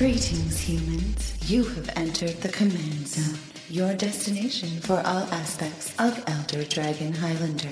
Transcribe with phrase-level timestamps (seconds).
[0.00, 1.36] Greetings, humans.
[1.44, 7.68] You have entered the command zone, your destination for all aspects of Elder Dragon Highlander.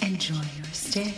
[0.00, 1.14] Enjoy your stay.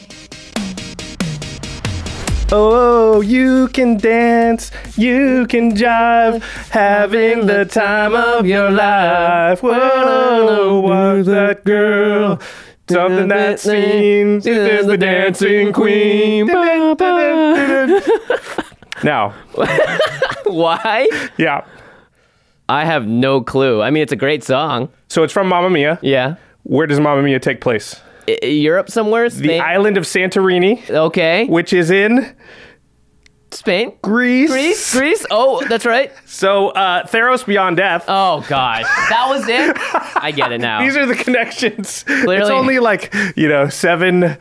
[2.52, 9.62] Oh, you can dance, you can jive, having the time of your life.
[9.62, 12.38] Whoa, what's that girl?
[12.86, 16.48] Something that seems is the dancing queen.
[19.02, 19.32] now,
[20.50, 21.08] Why?
[21.36, 21.64] yeah.
[22.68, 23.82] I have no clue.
[23.82, 24.88] I mean, it's a great song.
[25.08, 25.98] So it's from Mamma Mia.
[26.02, 26.36] Yeah.
[26.62, 28.00] Where does Mamma Mia take place?
[28.28, 29.28] I- Europe somewhere?
[29.28, 29.60] The Spain?
[29.60, 31.46] island of Santorini, okay.
[31.46, 32.36] which is in
[33.50, 33.92] Spain?
[34.02, 34.50] Greece.
[34.50, 34.92] Greece?
[34.96, 35.26] Greece?
[35.32, 36.12] Oh, that's right.
[36.26, 38.04] So uh, Theros Beyond Death.
[38.06, 38.84] Oh, God.
[38.84, 39.76] That was it?
[40.22, 40.80] I get it now.
[40.84, 42.04] These are the connections.
[42.06, 42.52] It's Clearly.
[42.52, 44.36] only like, you know, seven,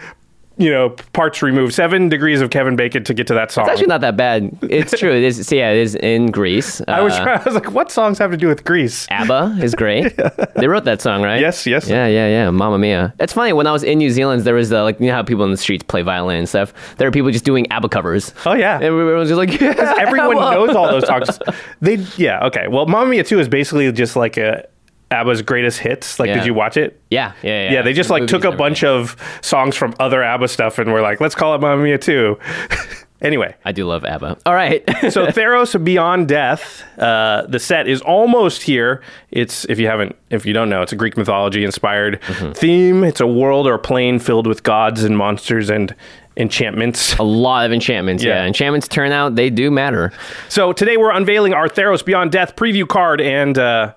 [0.59, 3.63] you know, parts removed, seven degrees of Kevin Bacon to get to that song.
[3.63, 4.55] It's actually not that bad.
[4.63, 5.11] It's true.
[5.11, 5.47] It is.
[5.47, 6.81] So yeah, it is in Greece.
[6.87, 9.07] I was Uh, trying, I was like, what songs have to do with Greece?
[9.09, 10.13] ABBA is great.
[10.59, 11.39] They wrote that song, right?
[11.39, 11.87] Yes, yes.
[11.87, 12.49] Yeah, yeah, yeah.
[12.49, 13.13] Mamma Mia.
[13.19, 13.53] It's funny.
[13.53, 15.51] When I was in New Zealand, there was the, like, you know how people in
[15.51, 16.73] the streets play violin and stuff?
[16.97, 18.33] There are people just doing ABBA covers.
[18.45, 18.75] Oh, yeah.
[18.75, 21.39] And everyone was just like, yeah, Everyone knows all those songs.
[21.79, 22.67] They, yeah, okay.
[22.67, 24.67] Well, Mamma Mia 2 is basically just like a
[25.11, 26.19] ABBA's greatest hits.
[26.19, 26.35] Like, Yeah.
[26.35, 27.01] did you watch it?
[27.09, 27.73] Yeah, yeah, yeah.
[27.73, 31.01] Yeah, they just like took a bunch of songs from other ABBA stuff and were
[31.01, 32.37] like, let's call it Mamma Mia 2.
[33.21, 33.55] anyway.
[33.65, 34.37] I do love ABBA.
[34.45, 34.83] All right.
[35.11, 39.01] so Theros Beyond Death, uh, the set is almost here.
[39.31, 42.51] It's if you haven't, if you don't know, it's a Greek mythology inspired Mm-hmm.
[42.53, 43.03] theme.
[43.03, 45.93] It's a world or a plane filled with gods and monsters and
[46.37, 47.15] enchantments.
[47.17, 48.23] a lot of enchantments.
[48.23, 48.35] Yeah.
[48.41, 48.45] Yeah.
[48.45, 50.11] enchantments turn out they do matter.
[50.47, 53.93] So today we're unveiling our Theros Beyond Death preview card, and uh,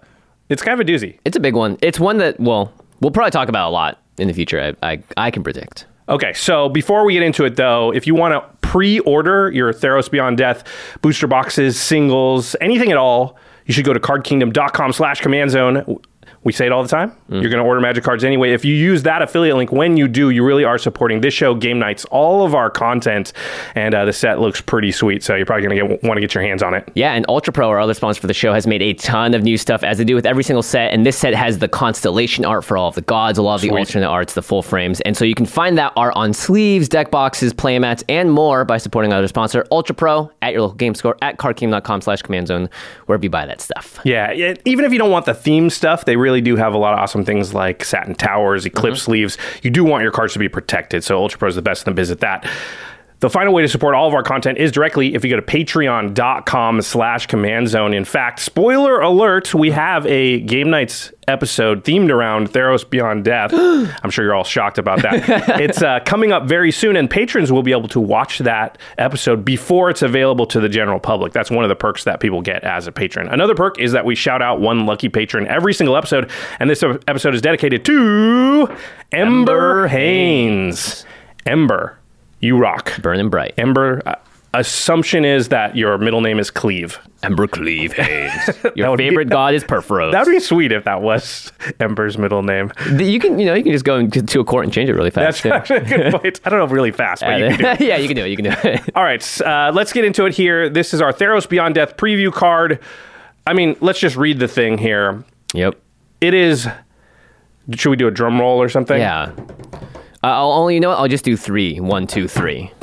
[0.52, 1.18] it's kind of a doozy.
[1.24, 1.78] It's a big one.
[1.82, 4.74] It's one that well, we'll probably talk about a lot in the future.
[4.82, 5.86] I I, I can predict.
[6.08, 10.10] Okay, so before we get into it, though, if you want to pre-order your Theros
[10.10, 10.64] Beyond Death
[11.00, 15.98] booster boxes, singles, anything at all, you should go to cardkingdom.com slash command zone.
[16.44, 17.16] We say it all the time.
[17.28, 18.52] You're going to order magic cards anyway.
[18.52, 21.54] If you use that affiliate link, when you do, you really are supporting this show,
[21.54, 23.32] Game Nights, all of our content,
[23.74, 25.22] and uh, the set looks pretty sweet.
[25.22, 26.90] So you're probably going to want to get your hands on it.
[26.94, 29.42] Yeah, and Ultra Pro, our other sponsor for the show, has made a ton of
[29.42, 30.92] new stuff as they do with every single set.
[30.92, 33.60] And this set has the constellation art for all of the gods, a lot of
[33.60, 35.00] the alternate arts, the full frames.
[35.02, 38.78] And so you can find that art on sleeves, deck boxes, playmats, and more by
[38.78, 42.48] supporting our other sponsor, Ultra Pro, at your local game store, at cardkingdom.com slash command
[42.48, 42.68] zone,
[43.06, 44.00] wherever you buy that stuff.
[44.04, 46.78] Yeah, yeah, even if you don't want the theme stuff, they really do have a
[46.78, 48.76] lot of awesome things like satin towers, mm-hmm.
[48.76, 49.38] eclipse sleeves.
[49.62, 51.92] You do want your cards to be protected, so Ultra Pro is the best in
[51.92, 52.48] the biz at that.
[53.22, 55.42] The final way to support all of our content is directly if you go to
[55.42, 57.94] patreon.com slash command zone.
[57.94, 63.52] In fact, spoiler alert, we have a Game Nights episode themed around Theros Beyond Death.
[63.54, 65.22] I'm sure you're all shocked about that.
[65.60, 69.44] it's uh, coming up very soon, and patrons will be able to watch that episode
[69.44, 71.32] before it's available to the general public.
[71.32, 73.28] That's one of the perks that people get as a patron.
[73.28, 76.28] Another perk is that we shout out one lucky patron every single episode,
[76.58, 78.76] and this episode is dedicated to
[79.12, 81.06] Ember Haynes.
[81.46, 81.98] Ember,
[82.42, 83.00] you rock.
[83.00, 83.54] Burning bright.
[83.56, 84.16] Ember, uh,
[84.54, 86.98] assumption is that your middle name is Cleve.
[87.22, 88.32] Ember Cleave Haynes.
[88.74, 90.12] Your would be- favorite god is Purphoros.
[90.12, 91.50] That would be sweet if that was
[91.80, 92.70] Ember's middle name.
[92.98, 95.10] you can, you know, you can just go to a court and change it really
[95.10, 95.44] fast.
[95.46, 96.40] a good point.
[96.44, 97.80] I don't know if really fast, but you can do it.
[97.80, 98.28] yeah, you can do it.
[98.28, 98.82] You can do it.
[98.96, 100.68] All right, uh, let's get into it here.
[100.68, 102.80] This is our Theros Beyond Death preview card.
[103.46, 105.24] I mean, let's just read the thing here.
[105.54, 105.80] yep.
[106.20, 106.68] It is.
[107.74, 108.98] Should we do a drum roll or something?
[108.98, 109.32] Yeah.
[110.24, 110.98] Uh, I'll only, you know what?
[110.98, 111.80] I'll just do three.
[111.80, 112.72] One, two, three.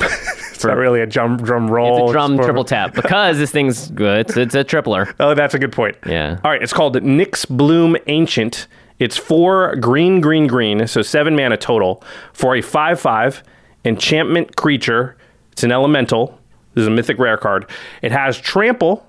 [0.60, 2.02] It's not really a drum drum roll.
[2.02, 4.28] It's a drum triple tap because this thing's good.
[4.28, 5.10] It's, it's a tripler.
[5.18, 5.96] Oh, that's a good point.
[6.04, 6.38] Yeah.
[6.44, 8.66] All right, it's called Nyxbloom Ancient.
[8.98, 13.42] It's four green, green, green, so seven mana total for a 5 5
[13.86, 15.16] enchantment creature.
[15.52, 16.38] It's an elemental.
[16.74, 17.64] This is a mythic rare card.
[18.02, 19.06] It has trample,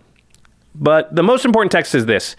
[0.74, 2.38] but the most important text is this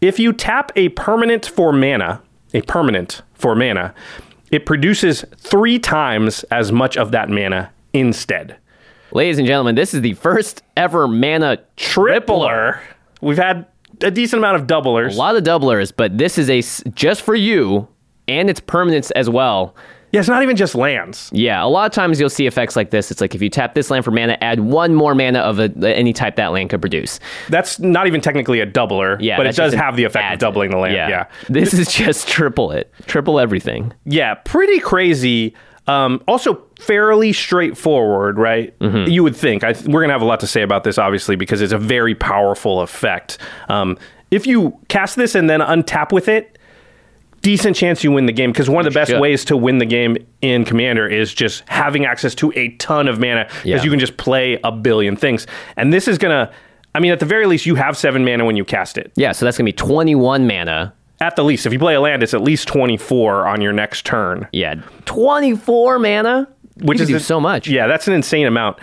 [0.00, 2.22] if you tap a permanent for mana,
[2.54, 3.92] a permanent for mana,
[4.50, 8.56] it produces three times as much of that mana instead.
[9.12, 12.80] Ladies and gentlemen, this is the first ever mana tripler.
[13.20, 13.66] We've had
[14.02, 15.14] a decent amount of doublers.
[15.14, 17.88] A lot of doublers, but this is a just for you
[18.28, 19.74] and its permanence as well.
[20.12, 21.28] Yeah, it's not even just lands.
[21.32, 23.10] Yeah, a lot of times you'll see effects like this.
[23.10, 25.70] It's like if you tap this land for mana, add one more mana of a,
[25.84, 27.18] any type that land could produce.
[27.48, 30.40] That's not even technically a doubler, Yeah, but it does have the effect of it.
[30.40, 30.94] doubling the land.
[30.94, 31.08] Yeah.
[31.08, 31.26] yeah.
[31.48, 33.92] This is just triple it, triple everything.
[34.04, 35.54] Yeah, pretty crazy.
[35.88, 38.76] Um, also fairly straightforward, right?
[38.80, 39.10] Mm-hmm.
[39.10, 39.64] You would think.
[39.64, 41.72] I, th- we're going to have a lot to say about this, obviously, because it's
[41.72, 43.38] a very powerful effect.
[43.68, 43.98] Um,
[44.30, 46.55] if you cast this and then untap with it,
[47.46, 49.86] decent chance you win the game because one of the best ways to win the
[49.86, 53.82] game in commander is just having access to a ton of mana because Yeah.
[53.84, 55.46] you can just play a billion things
[55.76, 56.50] and this is gonna
[56.94, 59.12] I mean, at the very least, you have seven mana when you cast it.
[59.16, 60.94] Yeah, so that's gonna be 21 mana.
[61.20, 64.06] At the least, if you play a land, it's at least 24 on your next
[64.06, 64.48] turn.
[64.52, 66.48] Yeah, 24 mana.
[66.82, 67.68] which is can do a- so much.
[67.68, 68.78] Yeah, that's an insane amount.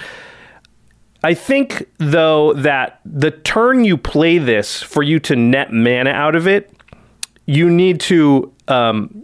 [1.24, 6.36] I think though that the turn you play this for you to net mana out
[6.36, 6.72] of it,
[7.46, 9.24] you need to um,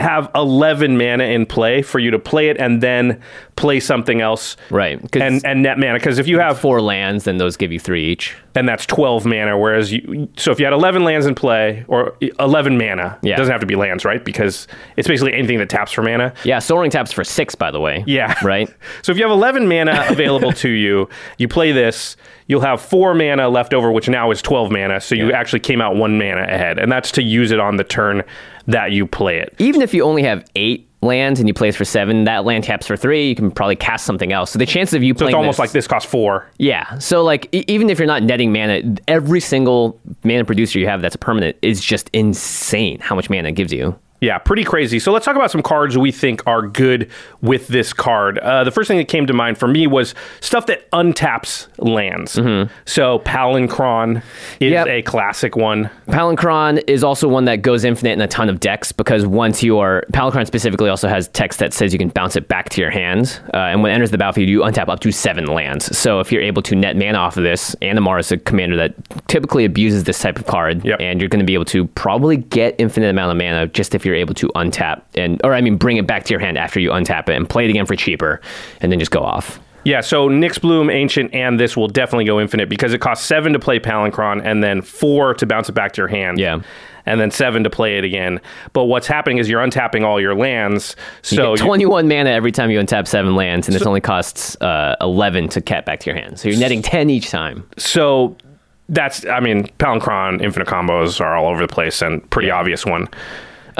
[0.00, 3.20] have 11 mana in play for you to play it and then
[3.56, 4.98] play something else Right.
[5.16, 8.06] and and net mana because if you have Four lands, then those give you three
[8.08, 8.34] each.
[8.56, 12.16] and that's 12 mana whereas you so if you had 11 lands in play or
[12.40, 13.34] 11 mana Yeah.
[13.34, 14.66] it doesn't have to be lands right because
[14.96, 17.80] it's basically anything that taps for mana Yeah, Sol Ring taps for six, by the
[17.80, 18.02] way.
[18.06, 18.34] Yeah.
[18.42, 18.68] Right?
[19.02, 21.08] So if you have 11 mana available to you,
[21.38, 22.16] you play this,
[22.46, 25.00] you'll have four mana left over, which now is 12 mana.
[25.00, 26.78] So you actually came out one mana ahead.
[26.78, 28.22] And that's to use it on the turn
[28.66, 29.54] that you play it.
[29.58, 32.62] Even if you only have eight lands and you play place for seven, that land
[32.64, 34.50] taps for three, you can probably cast something else.
[34.50, 36.46] So the chances of you So playing it's almost this- like this costs four.
[36.58, 36.98] Yeah.
[36.98, 41.00] So like e- even if you're not netting mana, every single mana producer you have
[41.00, 43.98] that's a permanent is just insane how much mana it gives you.
[44.20, 44.98] Yeah, pretty crazy.
[44.98, 48.38] So let's talk about some cards we think are good with this card.
[48.38, 52.32] Uh, the first thing that came to mind for me was stuff that untaps lands.
[52.84, 54.22] So Palinchron is
[54.60, 54.64] Mm-hmm.
[54.72, 54.86] Yep.
[54.88, 55.90] a classic one.
[56.08, 59.78] Palinchron is also one that goes infinite in a ton of decks because once you
[59.78, 62.90] are Palinchron specifically also has text that says you can bounce it back to your
[62.90, 65.96] hand, uh, and when it enters the battlefield, you untap up to seven lands.
[65.96, 68.94] So if you're able to net mana off of this, Animar is a commander that
[69.28, 71.00] typically abuses this type of card, Yep.
[71.00, 74.04] and you're going to be able to probably get infinite amount of mana just if
[74.04, 76.80] you're able to untap and, or I mean, bring it back to your hand after
[76.80, 78.40] you untap it and play it again for cheaper,
[78.80, 79.60] and then just go off.
[79.84, 83.58] Yeah, so Nyxbloom, Ancient, and this will definitely go infinite because it costs seven to
[83.58, 86.38] play Palinchron and then four to bounce it back to your hand.
[86.38, 86.60] Yeah.
[87.06, 88.42] And then seven to play it again.
[88.74, 90.96] But what's happening is you're untapping all your lands.
[91.30, 94.02] You So get you- 21 mana every time you untap seven lands, and this only
[94.02, 96.38] costs uh, 11 to cat back to your hand.
[96.38, 97.66] So you're netting 10 each time.
[97.78, 98.36] so
[98.90, 103.08] that's, I mean, Palinchron, infinite combos are all over the place and pretty obvious one.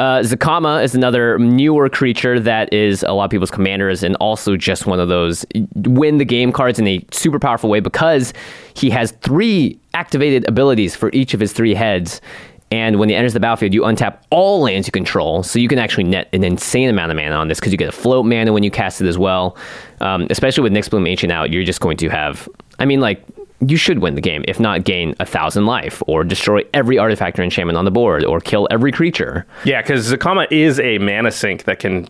[0.01, 4.57] Uh, Zacama is another newer creature that is a lot of people's commanders and also
[4.57, 5.45] just one of those
[5.75, 8.33] win the game cards in a super powerful way because
[8.73, 12.23] he has three activated abilities for each of his three heads.
[12.71, 15.43] And when he enters the battlefield, you untap all lands you control.
[15.43, 17.91] So you can actually net an insane amount of mana on this because you get
[17.91, 19.55] a float mana when you cast it as well.
[20.01, 22.49] Um, especially with Nyxbloom Ancient out, you're just going to have,
[22.79, 23.23] I mean, like,
[23.67, 27.39] you should win the game, if not gain a thousand life, or destroy every artifact
[27.39, 29.47] or enchantment on the board, or kill every creature.
[29.65, 32.09] Yeah, because Zacama is a mana sink that can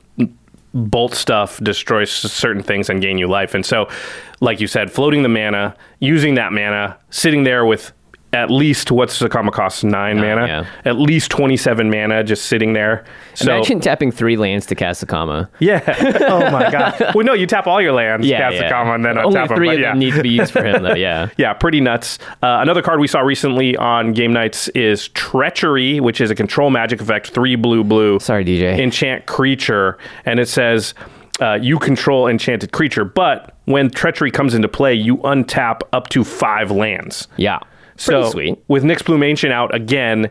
[0.72, 3.54] bolt stuff, destroy certain things, and gain you life.
[3.54, 3.88] And so,
[4.40, 7.92] like you said, floating the mana, using that mana, sitting there with
[8.32, 10.66] at least what's Zacama cost nine mana, yeah.
[10.84, 13.04] at least twenty seven mana, just sitting there.
[13.34, 15.48] So Imagine tapping three lands to cast Zacama.
[15.58, 15.82] yeah,
[16.28, 17.14] oh my god.
[17.14, 18.70] Well, no, you tap all your lands, Yeah, cast yeah.
[18.70, 19.48] Zacama, and then only them.
[19.48, 19.90] three but of yeah.
[19.90, 20.94] them need to be used for him, though.
[20.94, 21.28] Yeah.
[21.36, 22.18] Yeah, pretty nuts.
[22.42, 26.68] Uh, another card we saw recently on game nights is Treachery, which is a control
[26.70, 28.18] magic effect, three blue blue.
[28.20, 28.78] Sorry, DJ.
[28.78, 30.92] Enchant creature, and it says
[31.40, 36.24] uh, you control enchanted creature, but when Treachery comes into play, you untap up to
[36.24, 37.26] five lands.
[37.36, 37.60] Yeah.
[38.04, 38.58] Pretty So sweet.
[38.68, 40.30] with Nyxbloom Ancient out again,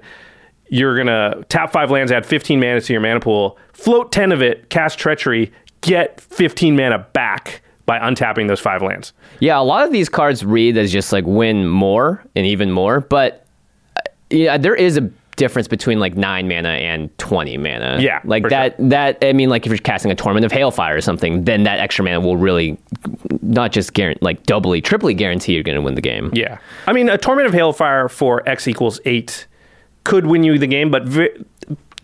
[0.69, 4.41] you're gonna tap five lands, add 15 mana to your mana pool, float 10 of
[4.41, 5.51] it, cast Treachery,
[5.81, 9.13] get 15 mana back by untapping those five lands.
[9.39, 12.99] Yeah, a lot of these cards read as just like win more and even more,
[13.01, 13.45] but
[13.97, 15.09] uh, yeah, there is a
[15.39, 17.97] difference between like nine mana and 20 mana.
[17.99, 21.01] Yeah, Like that, that, I mean, like if you're casting a Torment of Hailfire or
[21.01, 22.77] something, then that extra mana will really
[23.41, 26.29] not just guarantee, like doubly, triply guarantee you're going to win the game.
[26.33, 26.59] Yeah.
[26.85, 29.47] I mean, a Torment of Hailfire for X equals eight
[30.03, 31.03] could win you the game, but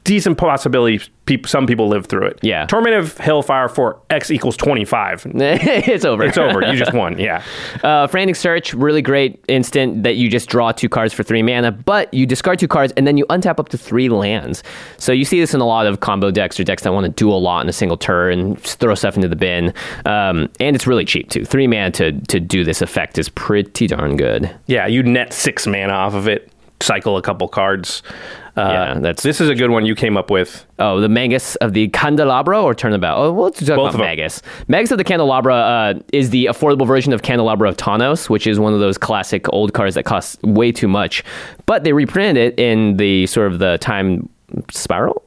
[0.05, 2.39] decent possibility peop some people live through it.
[2.41, 2.65] Yeah.
[2.67, 5.27] Torment of Hailfire for X equals 25.
[5.35, 6.23] it's over.
[6.23, 6.61] It's over.
[6.61, 7.15] You just won.
[7.25, 7.41] Yeah.
[7.83, 11.71] Uh, Frantic Search, really great instant that you just draw two cards for three mana,
[11.71, 14.61] but you discard two cards and then you untap up to three lands.
[14.97, 17.11] So you see this in a lot of combo decks or decks that want to
[17.11, 19.73] do a lot in a single turn and throw stuff into the bin.
[20.05, 21.45] Um, and it's really cheap too.
[21.45, 24.53] Three mana to, to do this effect is pretty darn good.
[24.67, 24.85] Yeah.
[24.85, 26.51] You net six mana off of it,
[26.81, 28.03] cycle a couple cards.
[28.57, 30.65] Uh, Yeah, that's- this is a good one you came up with.
[30.79, 33.17] Oh, the Magus of the Candelabra or Turnabout?
[33.17, 34.05] Oh, well, let's talk Both about.
[34.05, 34.41] Magus.
[34.69, 38.59] Magus of the Candelabra uh, is the affordable version of Candelabra of Tawnos, which is
[38.59, 41.23] one of those classic old cards that costs way too much.
[41.65, 44.29] But they reprinted it in the sort of the time
[44.71, 45.21] spiral?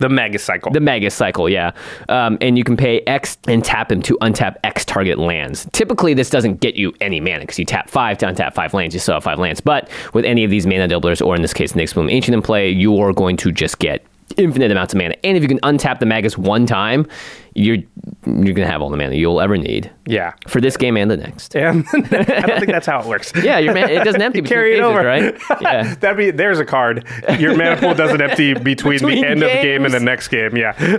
[0.00, 0.72] The Mega Cycle.
[0.72, 1.72] The Magus cycle, yeah.
[2.08, 5.68] Um, and you can pay X and tap him to untap X target lands.
[5.72, 8.94] Typically, this doesn't get you any mana because you tap five to untap five lands.
[8.94, 9.60] You still have five lands.
[9.60, 12.70] But with any of these mana doublers, or in this case, Nyxbloom Ancient in play,
[12.70, 14.04] you are going to just get
[14.36, 15.14] infinite amounts of mana.
[15.24, 17.06] And if you can untap the Magus one time,
[17.54, 17.78] you're
[18.26, 20.34] you're gonna have all the mana you'll ever need Yeah.
[20.46, 21.56] for this game and the next.
[21.56, 23.32] And I don't think that's how it works.
[23.42, 25.04] Yeah, your man, it doesn't empty between Carry it phases, over.
[25.04, 25.40] right?
[25.60, 25.94] Yeah.
[25.96, 27.04] That'd be there's a card.
[27.38, 30.28] Your mana pool doesn't empty between, Between the end of the game and the next
[30.28, 30.56] game.
[30.56, 30.98] Yeah.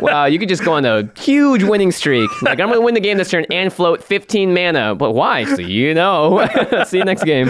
[0.00, 2.28] Wow, you could just go on a huge winning streak.
[2.42, 4.94] Like I'm gonna win the game this turn and float 15 mana.
[4.96, 5.44] But why?
[5.44, 6.46] So you know.
[6.86, 7.48] See you next game.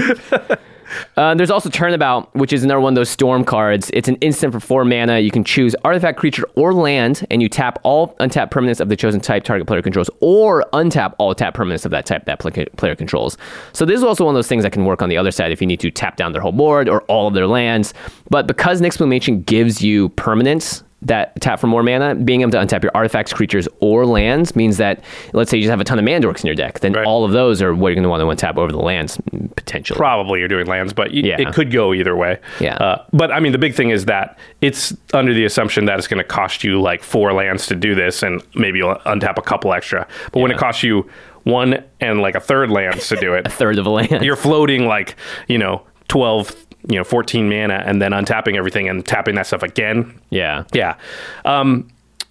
[1.16, 3.90] Uh, there's also Turnabout, which is another one of those storm cards.
[3.92, 5.20] It's an instant for four mana.
[5.20, 8.96] You can choose artifact, creature, or land, and you tap all untapped permanents of the
[8.96, 12.96] chosen type target player controls, or untap all tap permanents of that type that player
[12.96, 13.37] controls.
[13.72, 15.52] So this is also one of those things that can work on the other side
[15.52, 17.94] if you need to tap down their whole board or all of their lands.
[18.30, 22.59] But because Nyxbloom Ancient gives you permanents that tap for more mana, being able to
[22.59, 25.99] untap your artifacts, creatures, or lands means that let's say you just have a ton
[25.99, 27.04] of mandorks in your deck, then Right.
[27.04, 29.18] all of those are what you're going to want to untap over the lands
[29.56, 29.97] potentially.
[29.97, 31.40] Probably you're doing lands, but Yeah.
[31.40, 32.38] it could go either way.
[32.61, 32.76] Yeah.
[32.76, 36.06] Uh, but I mean, the big thing is that it's under the assumption that it's
[36.09, 39.42] going to cost you like four lands to do this, and maybe you'll untap a
[39.42, 40.06] couple extra.
[40.32, 41.09] But when it costs you
[41.44, 44.25] one and like a third lands to do it, a third of a land.
[44.25, 45.16] you're floating like
[45.49, 46.54] you know 12
[46.88, 50.64] you know 14 mana and then untapping everything and tapping that stuff again yeah.
[50.72, 50.96] yeah
[51.44, 51.88] um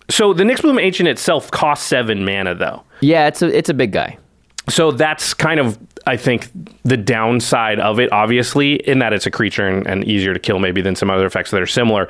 [0.10, 3.92] so the Nyxbloom Ancient itself costs seven mana though Yeah, it's a it's a big
[3.94, 4.18] guy.
[4.68, 6.50] so that's kind of I think
[6.84, 10.60] the downside of it obviously in that it's a creature and, and easier to kill
[10.60, 12.10] maybe than some other effects that are similar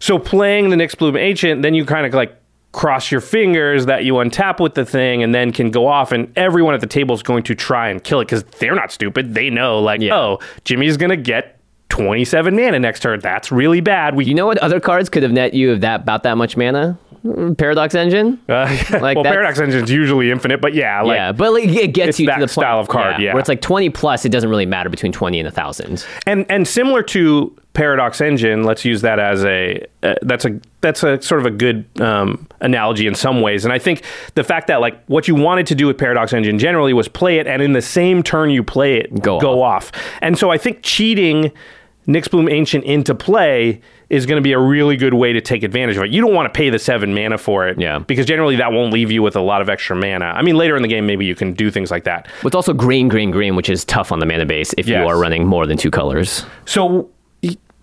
[0.00, 2.36] so playing the Nyxbloom Ancient then you kind of like
[2.72, 6.32] cross your fingers that you untap with the thing and then can go off and
[6.36, 9.34] everyone at the table is going to try and kill it because they're not stupid
[9.34, 10.16] they know like Yeah.
[10.16, 11.58] oh jimmy's gonna get
[11.90, 15.32] 27 mana next turn that's really bad we You know what other cards could have
[15.32, 16.96] net you of that about that much mana?
[17.56, 18.40] Paradox Engine.
[18.48, 22.18] uh, Like well paradox engine's usually infinite but yeah like yeah, but like it gets
[22.18, 23.32] you that to the point- style of card, yeah.
[23.32, 24.24] where it's like twenty plus.
[24.24, 26.04] It doesn't really matter between twenty and a thousand.
[26.26, 31.02] and and similar to paradox engine let's use that as a uh, that's a that's
[31.02, 34.02] a sort of a good um, analogy in some ways and i think
[34.34, 37.38] the fact that like what you wanted to do with paradox engine generally was play
[37.38, 40.58] it and in the same turn you play it Go go off and so i
[40.58, 41.50] think cheating
[42.08, 43.80] Nyxbloom Ancient into play
[44.10, 46.10] is going to be a really good way to take advantage of it.
[46.10, 48.00] You don't want to pay the seven mana for it, Yeah.
[48.00, 50.26] because generally that won't leave you with a lot of extra mana.
[50.26, 52.26] I mean, later in the game, maybe you can do things like that.
[52.42, 55.00] But it's also green, green, green, which is tough on the mana base if Yes.
[55.00, 56.44] you are running more than two colors.
[56.66, 57.08] So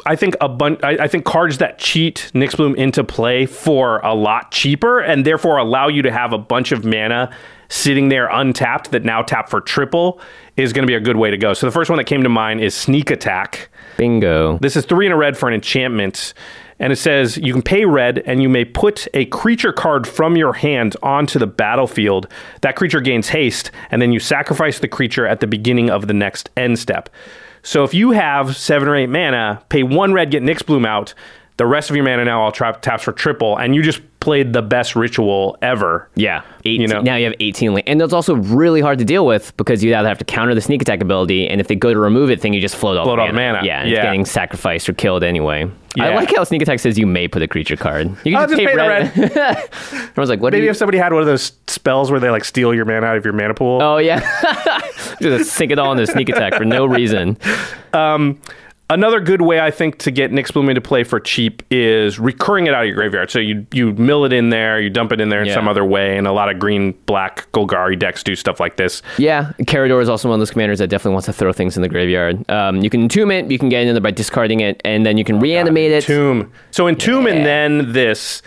[0.05, 0.79] I think a bunch.
[0.81, 5.57] I, I think cards that cheat Nyxbloom into play for a lot cheaper and therefore
[5.57, 7.29] allow you to have a bunch of mana
[7.67, 10.21] sitting there untapped that now tap for triple
[10.63, 11.53] is going to be a good way to go.
[11.53, 13.69] So the first one that came to mind is Sneak Attack.
[13.97, 14.57] Bingo.
[14.59, 16.33] This is three in a red for an enchantment.
[16.79, 20.37] And it says you can pay red and you may put a creature card from
[20.37, 22.27] your hand onto the battlefield.
[22.61, 26.13] That creature gains haste, and then you sacrifice the creature at the beginning of the
[26.13, 27.09] next end step.
[27.63, 31.13] So if you have seven or eight mana, pay one red, get Nyxbloom out.
[31.57, 34.51] The rest of your mana now all trap taps for triple, and you just played
[34.53, 36.09] the best ritual ever.
[36.15, 37.01] Yeah, 18, You know?
[37.01, 37.87] now you have 18 land.
[37.87, 40.61] And that's also really hard to deal with because you either have to counter the
[40.61, 43.05] sneak attack ability, and if they go to remove it, then you just float all
[43.05, 43.61] Float the all the mana.
[43.63, 43.97] Yeah, and Yeah.
[43.97, 45.69] it's getting sacrificed or killed anyway.
[45.99, 48.07] I like how sneak attack says you may put a creature card.
[48.23, 49.51] You can I'll just, just pay pay the red.
[50.11, 50.69] Everyone's like, what Maybe you...
[50.71, 53.25] if somebody had one of those spells where they like steal your mana out of
[53.25, 53.81] your mana pool.
[53.81, 54.19] Oh, yeah.
[55.21, 57.37] just sink it all into sneak attack for no reason.
[57.91, 58.39] Um,
[58.91, 62.73] Another good way I think to get Nyxbloom to play for cheap is recurring it
[62.73, 63.29] out of your graveyard.
[63.29, 65.53] So you you mill it in there, you dump it in there in Yeah.
[65.53, 69.03] some other way, and a lot of green black Golgari decks do stuff like this.
[69.19, 71.83] Yeah, Karador is also one of those commanders that definitely wants to throw things in
[71.83, 72.49] the graveyard.
[72.49, 75.17] Um, you can entomb it, you can get in there by discarding it, and then
[75.17, 76.03] you can reanimate it.
[76.03, 76.51] Tomb.
[76.71, 77.33] So Entomb Yeah.
[77.35, 78.41] and then this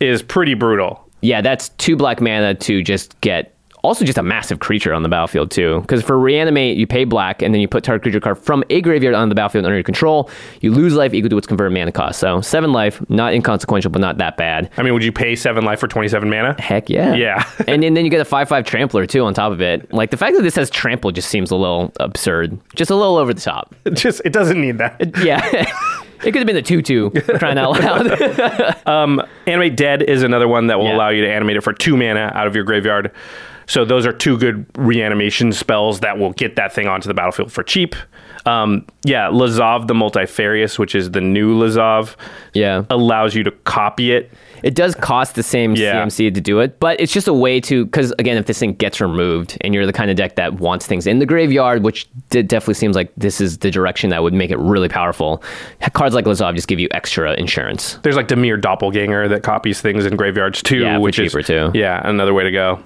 [0.00, 1.08] is pretty brutal.
[1.22, 3.54] Yeah, that's two black mana to just get
[3.86, 5.80] also just a massive creature on the battlefield too.
[5.80, 8.80] Because for reanimate, you pay black and then you put target creature card from a
[8.80, 10.30] graveyard on the battlefield under your control.
[10.60, 12.20] You lose life equal to its converted mana cost.
[12.20, 14.70] So seven life, not inconsequential, but not that bad.
[14.76, 16.60] I mean, would you pay seven life for twenty seven mana?
[16.60, 17.14] Heck yeah.
[17.14, 17.48] Yeah.
[17.66, 19.92] and, then then you get a five five trampler too on top of it.
[19.92, 22.58] Like the fact that this has trample just seems a little absurd.
[22.74, 23.74] Just a little over the top.
[23.84, 25.00] It just it doesn't need that.
[25.22, 25.40] Yeah.
[26.24, 28.86] it could have been a two two crying out loud.
[28.86, 30.96] Um, animate Dead is another one that will Yeah.
[30.96, 33.12] allow you to animate it for two mana out of your graveyard.
[33.66, 37.50] So those are two good reanimation spells that will get that thing onto the battlefield
[37.52, 37.94] for cheap.
[38.44, 42.14] Um, yeah, Lazav the Multifarious, which is the new Lazav,
[42.54, 42.84] yeah.
[42.90, 44.30] allows you to copy it.
[44.62, 46.04] It does cost the same Yeah.
[46.04, 48.74] CMC to do it, but it's just a way to because again, if this thing
[48.74, 52.08] gets removed and you're the kind of deck that wants things in the graveyard, which
[52.30, 55.42] d- definitely seems like this is the direction that would make it really powerful.
[55.92, 57.98] Cards like Lazav just give you extra insurance.
[58.04, 61.72] There's like Dimir Doppelganger that copies things in graveyards too, Yeah, which cheaper, is too.
[61.74, 62.80] Yeah, another way to go.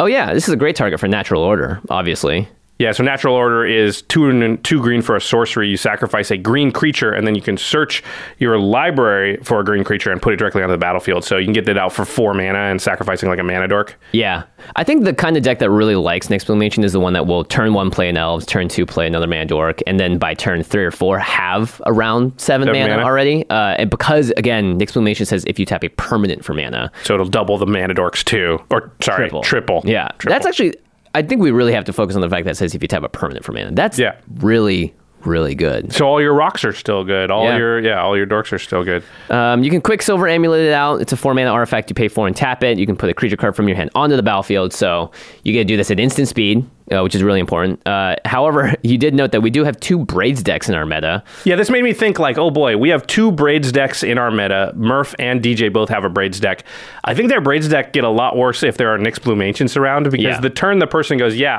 [0.00, 2.48] Oh yeah, this is a great target for natural order, obviously.
[2.78, 5.68] Yeah, so natural order is two and two green for a sorcery.
[5.68, 8.04] You sacrifice a green creature, and then you can search
[8.38, 11.24] your library for a green creature and put it directly onto the battlefield.
[11.24, 13.98] So you can get that out for four mana and sacrificing like a mana dork.
[14.12, 14.44] Yeah.
[14.76, 17.26] I think the kind of deck that really likes Nyxbloom Ancient is the one that
[17.26, 20.34] will turn one play an elves, turn two play another mana dork, and then by
[20.34, 23.02] turn three or four have around seven, Seven mana, mana.
[23.06, 23.44] already.
[23.50, 27.14] Uh, and because again, Nyxbloom Ancient says if you tap a permanent for mana, So
[27.14, 29.82] it'll double the mana dorks too, or sorry, triple.
[29.84, 30.32] Yeah, Triple.
[30.32, 30.74] that's actually.
[31.18, 32.88] I think we really have to focus on the fact that it says if you
[32.88, 33.72] tap a permanent for mana.
[33.72, 34.14] That's Yeah.
[34.36, 34.94] really
[35.24, 35.92] really good.
[35.92, 37.28] So all your rocks are still good.
[37.32, 37.56] All Yeah.
[37.56, 39.02] your yeah, all your dorks are still good.
[39.30, 41.00] Um, you can Quicksilver Amulet it out.
[41.00, 41.90] It's a four mana artifact.
[41.90, 42.78] You pay four and tap it.
[42.78, 44.72] You can put a creature card from your hand onto the battlefield.
[44.72, 45.10] So
[45.42, 47.80] you get to do this at instant speed, uh, which is really important.
[47.86, 51.22] Uh, however, you did note that we do have two Braids decks in our meta.
[51.44, 54.30] Yeah, this made me think like, oh boy, we have two braids decks in our
[54.30, 54.72] meta.
[54.76, 56.64] Murph and DJ both have a braids deck.
[57.04, 60.04] I think their braids deck get a lot worse if there are Nyxbloom Ancients around
[60.04, 60.40] because Yeah.
[60.40, 61.56] the turn the person goes, yeah,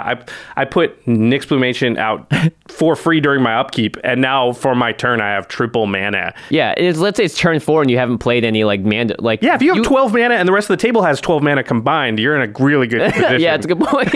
[0.55, 2.31] I I put Nyxbloom Ancient out
[2.67, 6.33] for free during my upkeep, and now for my turn I have triple mana.
[6.49, 9.15] Yeah, it's, let's say it's turn four and you haven't played any like mana.
[9.19, 11.41] like Yeah, if you have 12 mana and the rest of the table has 12
[11.43, 13.39] mana combined, you're in a really good position.
[13.41, 14.09] yeah, it's a good point.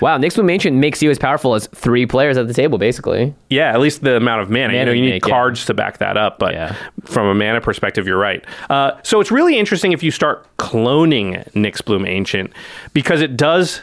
[0.00, 3.34] Wow, Nyxbloom Ancient makes you as powerful as three players at the table, basically.
[3.50, 4.72] Yeah, at least the amount of mana.
[4.74, 5.30] you know, you need make, yeah.
[5.30, 6.76] cards to back that up, but Yeah.
[7.04, 8.44] from a mana perspective, you're right.
[8.70, 12.52] Uh, so it's really interesting if you start cloning Nyxbloom Ancient
[12.92, 13.80] because it does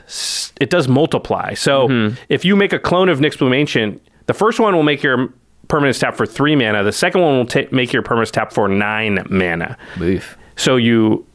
[0.61, 1.53] it does multiply.
[1.53, 2.15] So Mm-hmm.
[2.29, 5.33] if you make a clone of Nyxbloom Ancient, the first one will make your
[5.67, 6.83] permanent tap for three mana.
[6.83, 9.77] The second one will ta make your permanent tap for nine mana.
[9.99, 10.37] Oof.
[10.55, 11.25] So you,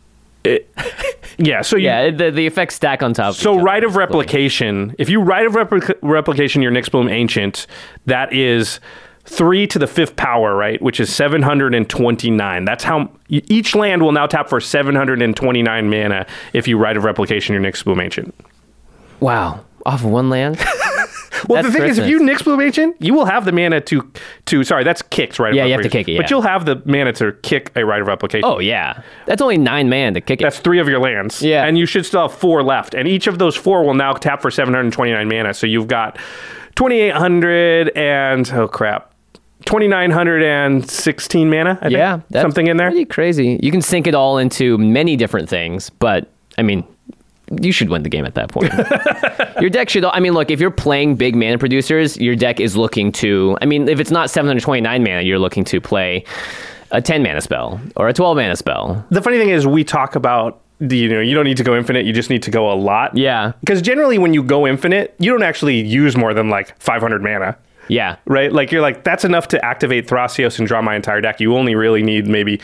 [0.44, 0.68] it,
[1.40, 1.62] yeah.
[1.62, 3.30] So you, Yeah, the, the effects stack on top.
[3.30, 7.66] of so Rite of Replication, if you right of replica- replication your Nyxbloom Ancient,
[8.06, 8.78] that is
[9.24, 10.80] three to the fifth power, right?
[10.82, 12.64] Which is 729.
[12.64, 17.54] That's how each land will now tap for 729 mana if you Rite of Replication
[17.54, 18.34] your Nyxbloom Ancient.
[19.20, 20.58] Wow, off of one land.
[21.50, 22.44] Well, the thing is, if Christmas.
[22.44, 24.10] you Nyxbloom Ancient, you will have the mana to
[24.46, 25.52] to sorry, that's kicked right.
[25.52, 28.00] Yeah, you have to kick it, but you'll have the mana to kick a Rite
[28.00, 28.48] of Replication.
[28.48, 30.44] oh yeah, that's only nine mana to kick it.
[30.44, 31.42] That's three of your lands.
[31.42, 31.64] Yeah.
[31.64, 32.94] And you should still have four left.
[32.94, 35.54] And each of those four will now tap for 729 mana.
[35.54, 36.16] So you've got
[36.76, 39.12] 2,800 and, oh crap,
[39.66, 41.92] 2,916 mana, I think.
[41.92, 42.90] yeah, that's Something in there.
[42.90, 43.58] Pretty crazy.
[43.62, 46.84] You can sink it all into many different things, but I mean,
[47.60, 48.72] you should win the game at that point.
[49.60, 50.04] your deck should.
[50.04, 53.56] I mean, look, if you're playing big mana producers, your deck is looking to.
[53.60, 56.24] I mean, if it's not 729 mana, you're looking to play
[56.92, 59.04] a 10 mana spell or a 12 mana spell.
[59.10, 61.76] The funny thing is, we talk about, the, you know, you don't need to go
[61.76, 63.16] infinite, you just need to go a lot.
[63.16, 67.22] Yeah, Because generally, when you go infinite, you don't actually use more than like 500
[67.22, 67.56] mana.
[67.88, 68.52] yeah, right?
[68.52, 71.40] Like you're like that's enough to activate Thrasios and draw my entire deck.
[71.40, 72.60] You only really need maybe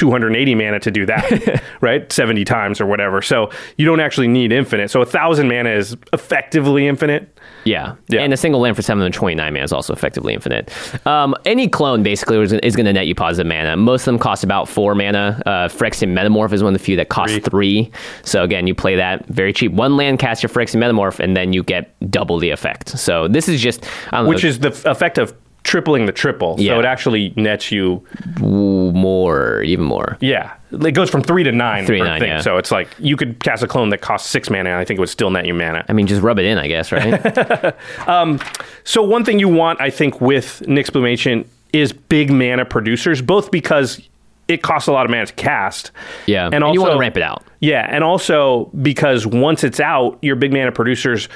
[0.00, 2.10] 280 mana to do that, right?
[2.10, 3.20] 70 times or whatever.
[3.20, 4.90] So you don't actually need infinite.
[4.90, 7.38] So a thousand mana is effectively infinite.
[7.64, 8.22] yeah, Yeah.
[8.22, 10.72] And a single land for 729 mana is also effectively infinite.
[11.06, 13.76] Um, any clone basically is, is going to net you positive mana.
[13.76, 15.42] Most of them cost about four mana.
[15.44, 17.90] Uh, Phyrexian Metamorph is one of the few that costs three.
[18.22, 19.72] So again, you play that very cheap.
[19.72, 22.98] One land, cast your Phyrexian Metamorph, and then you get double the effect.
[22.98, 23.84] So this is just
[24.24, 26.56] which know, is the f- effect of tripling the triple.
[26.58, 26.72] Yeah.
[26.72, 28.04] So it actually nets you,
[28.40, 30.16] more, even more.
[30.20, 30.54] yeah.
[30.72, 31.84] It goes from three to nine.
[31.84, 32.40] Three to nine, yeah.
[32.40, 34.98] So it's like you could cast a clone that costs six mana, and I think
[34.98, 35.84] it would still net you mana.
[35.88, 37.74] I mean, just rub it in, I guess, right?
[38.06, 38.38] Um,
[38.84, 43.50] so one thing you want, I think, with Nyxbloom Ancient is big mana producers, both
[43.50, 44.00] because
[44.46, 45.90] it costs a lot of mana to cast.
[46.26, 47.44] yeah, and, also you want to ramp it out.
[47.60, 51.28] Yeah, and also because once it's out, your big mana producers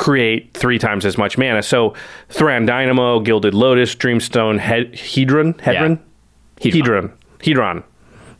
[0.00, 1.62] create three times as much mana.
[1.62, 1.94] So
[2.30, 5.98] Thran Dynamo, Gilded Lotus, Dreamstone, Hed- Hedron, Hedron,
[6.58, 6.72] Hedron.
[6.72, 7.82] Hedron, Hedron.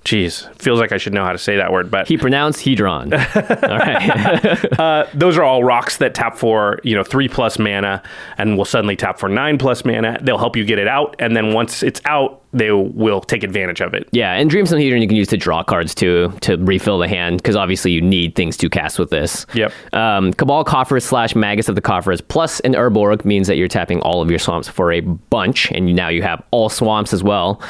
[0.03, 3.13] Jeez, feels like I should know how to say that word, but He pronounced Hedron.
[3.69, 4.81] All right.
[4.81, 8.03] uh, those are all rocks that tap for you know three plus mana
[8.39, 10.19] and will suddenly tap for nine plus mana.
[10.23, 13.81] They'll help you get it out, and then once it's out, they will take advantage
[13.81, 14.09] of it.
[14.13, 17.39] Yeah, and Dreamstone Hedron you can use to draw cards too to refill the hand
[17.39, 19.47] because obviously you need things to cast with this.
[19.55, 19.73] Yep.
[19.93, 24.01] Um, Cabal Coffers slash Magus of the Coffers plus an Urborg means that you're tapping
[24.03, 27.63] all of your swamps for a bunch, and now you have all swamps as well.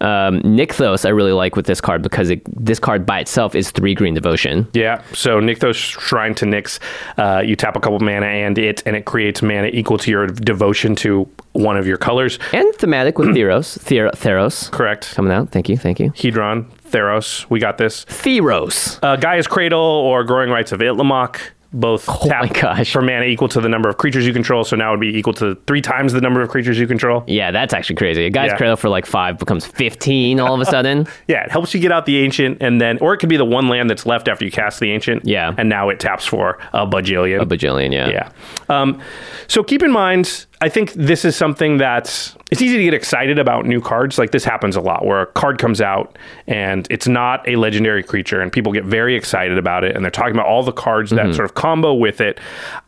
[0.00, 3.70] Um, Nykthos I really like with this card because it, this card by itself is
[3.70, 4.68] three green devotion.
[4.74, 5.02] Yeah.
[5.14, 6.78] So Nykthos Shrine to Nyx,
[7.16, 10.26] uh, you tap a couple mana and it, and it creates mana equal to your
[10.26, 12.38] devotion to one of your colors.
[12.52, 13.80] And thematic with Theros.
[13.80, 14.70] Ther- Theros.
[14.72, 15.14] Correct.
[15.14, 15.50] Coming out.
[15.50, 15.76] Thank you.
[15.76, 16.10] Thank you.
[16.10, 18.04] Hedron, Theros, we got this.
[18.06, 18.98] Theros.
[19.02, 21.38] Uh, Gaea's Cradle or Growing Rites of Itlimoc.
[21.72, 22.90] both Oh my gosh.
[22.92, 24.64] for mana equal to the number of creatures you control.
[24.64, 27.22] So now it would be equal to three times the number of creatures you control.
[27.26, 28.24] Yeah, that's actually crazy.
[28.24, 28.56] A guy's Yeah.
[28.56, 31.06] cradle for like five becomes 15 all of a sudden.
[31.28, 33.44] Yeah, it helps you get out the ancient, and then, or it could be the
[33.44, 35.24] one land that's left after you cast the ancient.
[35.26, 35.54] Yeah.
[35.58, 37.42] and now it taps for a bajillion.
[37.42, 38.08] A bajillion, yeah.
[38.08, 38.28] Yeah.
[38.70, 39.00] Um,
[39.48, 43.40] so keep in mind, I think this is something that's it's easy to get excited
[43.40, 44.18] about new cards.
[44.18, 48.04] Like this happens a lot where a card comes out and it's not a legendary
[48.04, 51.10] creature and people get very excited about it and they're talking about all the cards
[51.10, 51.32] that mm-hmm.
[51.32, 52.38] sort of combo with it.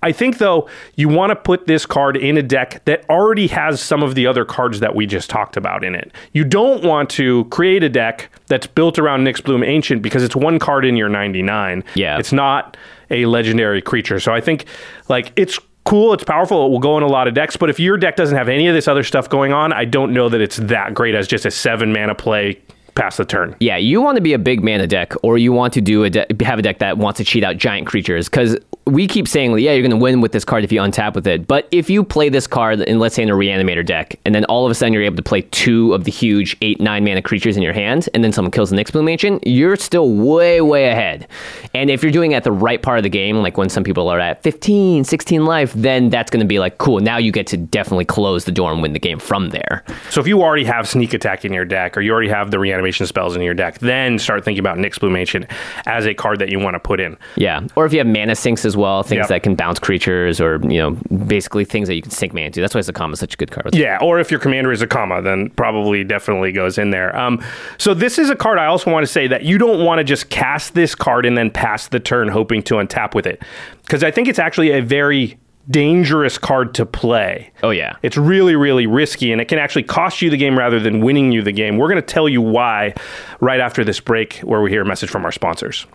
[0.00, 3.80] I think though you want to put this card in a deck that already has
[3.80, 6.12] some of the other cards that we just talked about in it.
[6.32, 10.60] You don't want to create a deck that's built around Nyxbloom Ancient because it's one
[10.60, 11.82] card in your 99.
[11.96, 12.16] Yeah.
[12.18, 12.76] It's not
[13.10, 14.20] a legendary creature.
[14.20, 14.66] So I think
[15.08, 17.80] like it's cool, it's powerful, it will go in a lot of decks, but if
[17.80, 20.40] your deck doesn't have any of this other stuff going on, I don't know that
[20.40, 22.60] it's that great as just a 7 mana play
[22.98, 23.56] past the turn.
[23.60, 26.10] Yeah, you want to be a big mana deck, or you want to do a
[26.10, 28.28] de- have a deck that wants to cheat out giant creatures.
[28.28, 28.58] Because
[28.88, 31.26] we keep saying, yeah, you're going to win with this card if you untap with
[31.26, 31.46] it.
[31.46, 34.44] But if you play this card in, let's say, in a reanimator deck, and then
[34.46, 37.22] all of a sudden you're able to play two of the huge eight, nine mana
[37.22, 40.88] creatures in your hand, and then someone kills the Nyxbloom Ancient, you're still way, way
[40.88, 41.28] ahead.
[41.74, 43.84] And if you're doing it at the right part of the game, like when some
[43.84, 47.30] people are at 15, 16 life, then that's going to be like, cool, now you
[47.30, 49.84] get to definitely close the door and win the game from there.
[50.10, 52.58] So if you already have sneak attack in your deck, or you already have the
[52.92, 55.46] spells in your deck, then start thinking about Nyxbloom Ancient
[55.86, 57.16] as a card that you want to put in.
[57.36, 59.28] Yeah, or if you have mana sinks as well, things Yep.
[59.28, 60.90] that can bounce creatures, or you know,
[61.26, 62.60] basically things that you can sink mana to.
[62.60, 63.74] That's why Zacama is such a good card.
[63.74, 67.16] Yeah, or if your commander is Zacama, then probably definitely goes in there.
[67.16, 67.42] Um,
[67.78, 70.04] so this is a card I also want to say that you don't want to
[70.04, 73.42] just cast this card and then pass the turn hoping to untap with it,
[73.82, 77.52] because I think it's actually a very dangerous card to play.
[77.62, 80.80] Oh yeah, It's really, really risky, and it can actually cost you the game rather
[80.80, 81.76] than winning you the game.
[81.76, 82.94] We're going to tell you why
[83.40, 85.86] right after this break, where we hear a message from our sponsors.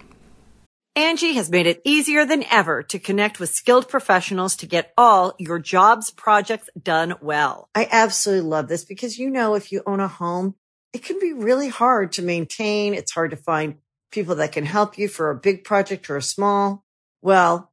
[0.96, 5.34] Angie has made it easier than ever to connect with skilled professionals to get all
[5.40, 7.68] your jobs projects done well.
[7.74, 10.54] I absolutely love this because, you know, if you own a home,
[10.94, 12.94] it can be really hard to maintain.
[12.94, 13.78] It's hard to find
[14.12, 16.84] people that can help you for a big project or a small.
[17.24, 17.73] Well,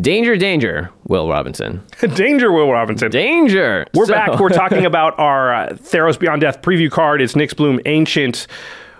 [0.00, 1.82] Danger, danger, Will Robinson,
[2.14, 3.10] Danger, Will Robinson.
[3.10, 3.84] danger.
[3.92, 4.38] We're So- back.
[4.38, 7.20] We're talking about our uh, Theros Beyond Death preview card.
[7.20, 8.46] It's Nyxbloom Ancient.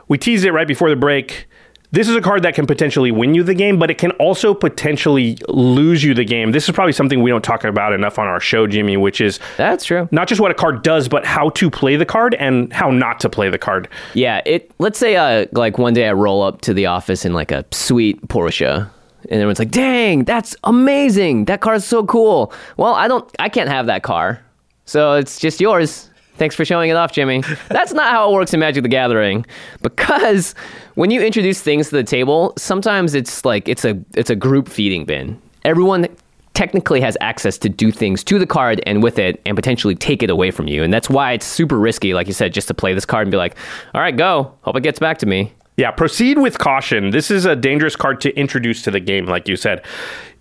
[0.09, 1.47] We teased it right before the break.
[1.93, 4.53] This is a card that can potentially win you the game, but it can also
[4.55, 6.51] potentially lose you the game.
[6.53, 9.41] This is probably something we don't talk about enough on our show, Jimmy, which is
[9.57, 10.09] That's true.
[10.13, 13.19] not just what a card does, but how to play the card and how not
[13.21, 13.89] to play the card.
[14.15, 14.71] Yeah, it.
[14.79, 17.65] Let's say, uh, like one day I roll up to the office in like a
[17.73, 18.89] sweet Porsche,
[19.31, 21.47] and everyone's like, "Dang, that's amazing!
[21.47, 24.43] That car's so cool." Well, I don't, I can't have that car,
[24.85, 26.11] so it's just yours.
[26.37, 27.43] Thanks for showing it off, Jimmy.
[27.69, 29.45] That's not how it works in Magic the Gathering,
[29.83, 30.55] because
[30.95, 34.69] when you introduce things to the table, sometimes it's like it's a it's a group
[34.69, 35.41] feeding bin.
[35.65, 36.09] Everyone
[36.55, 40.23] technically has access to do things to the card and with it and potentially take
[40.23, 40.83] it away from you.
[40.83, 43.31] And that's why it's super risky, like you said, just to play this card and
[43.31, 43.57] be like,
[43.95, 44.53] all right, go.
[44.63, 45.53] Hope it gets back to me.
[45.81, 47.09] Yeah, proceed with caution.
[47.09, 49.83] This is a dangerous card to introduce to the game, like you said.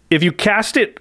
[0.09, 0.99] If you cast it,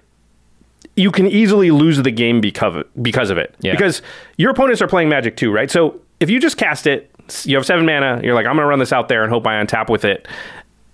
[0.95, 3.53] you can easily lose the game because of, because of it.
[3.59, 3.73] Yeah.
[3.73, 4.01] Because
[4.37, 5.69] your opponents are playing Magic too, right?
[5.69, 7.11] So if you just cast it,
[7.43, 9.45] you have seven mana, you're like, I'm going to run this out there and hope
[9.45, 10.25] I untap with it.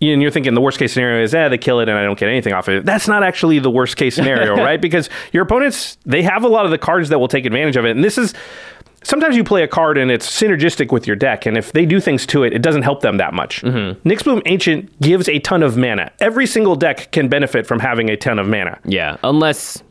[0.01, 2.17] And you're thinking the worst case scenario is, eh, they kill it and I don't
[2.17, 2.85] get anything off of it.
[2.85, 4.81] That's not actually the worst case scenario, right?
[4.81, 7.85] Because your opponents, they have a lot of the cards that will take advantage of
[7.85, 7.91] it.
[7.91, 8.33] And this is
[9.05, 11.99] sometimes you play a card and it's synergistic with your deck, and if they do
[12.01, 13.61] things to it, it doesn't help them that much.
[13.61, 14.39] Mm-hmm.
[14.45, 16.11] Ancient gives a ton of mana.
[16.19, 18.79] Every single deck can benefit from having a ton of mana.
[18.83, 19.81] Yeah, unless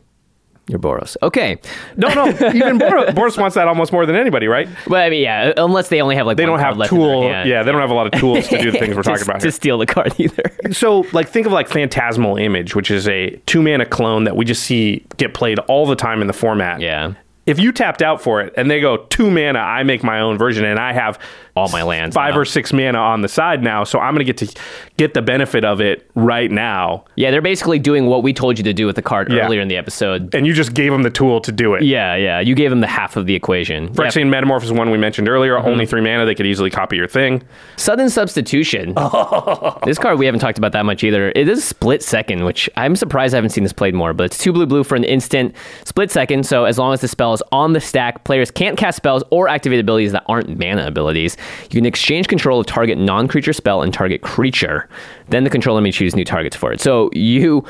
[0.67, 1.15] you're Boros.
[1.21, 1.57] Okay.
[1.95, 4.67] No, no, even Boros, Boros wants that almost more than anybody, right?
[4.87, 7.25] Well, I mean, yeah, unless they only have like They one don't have tool.
[7.25, 9.29] Yeah, they don't have a lot of tools to do the things we're talking to,
[9.31, 9.51] about to here.
[9.51, 10.43] steal the card either.
[10.71, 14.43] So, like, think of like Phantasmal Image, which is a two mana clone that we
[14.43, 16.81] just see get played all the time in the format.
[16.81, 17.13] yeah.
[17.45, 20.37] If you tapped out for it and they go two mana, I make my own
[20.37, 21.19] version and I have
[21.55, 22.39] All my lands five now.
[22.39, 24.59] or six mana on the side now, so I'm going to get to
[24.97, 27.05] get the benefit of it right now.
[27.15, 29.45] Yeah, they're basically doing what we told you to do with the card Yeah.
[29.45, 30.33] earlier in the episode.
[30.33, 31.83] And you just gave them the tool to do it.
[31.83, 32.39] Yeah, yeah.
[32.39, 33.83] You gave them the half of the equation.
[33.85, 33.89] Yeah.
[33.91, 35.55] Phyrexian Metamorph is one we mentioned earlier.
[35.57, 35.67] Mm-hmm.
[35.67, 36.25] Only three mana.
[36.25, 37.43] They could easily copy your thing.
[37.77, 38.93] Sudden substitution.
[39.85, 41.31] this card we haven't talked about that much either.
[41.35, 44.37] It is split second, which I'm surprised I haven't seen this played more, but it's
[44.39, 46.45] two blue blue for an instant split second.
[46.45, 49.47] So as long as the spell is on the stack, players can't cast spells or
[49.47, 51.37] activate abilities that aren't mana abilities.
[51.65, 54.89] You can exchange control of target non creature spell and target creature.
[55.29, 56.81] Then the controller may choose new targets for it.
[56.81, 57.63] So you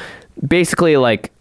[0.47, 1.31] basically like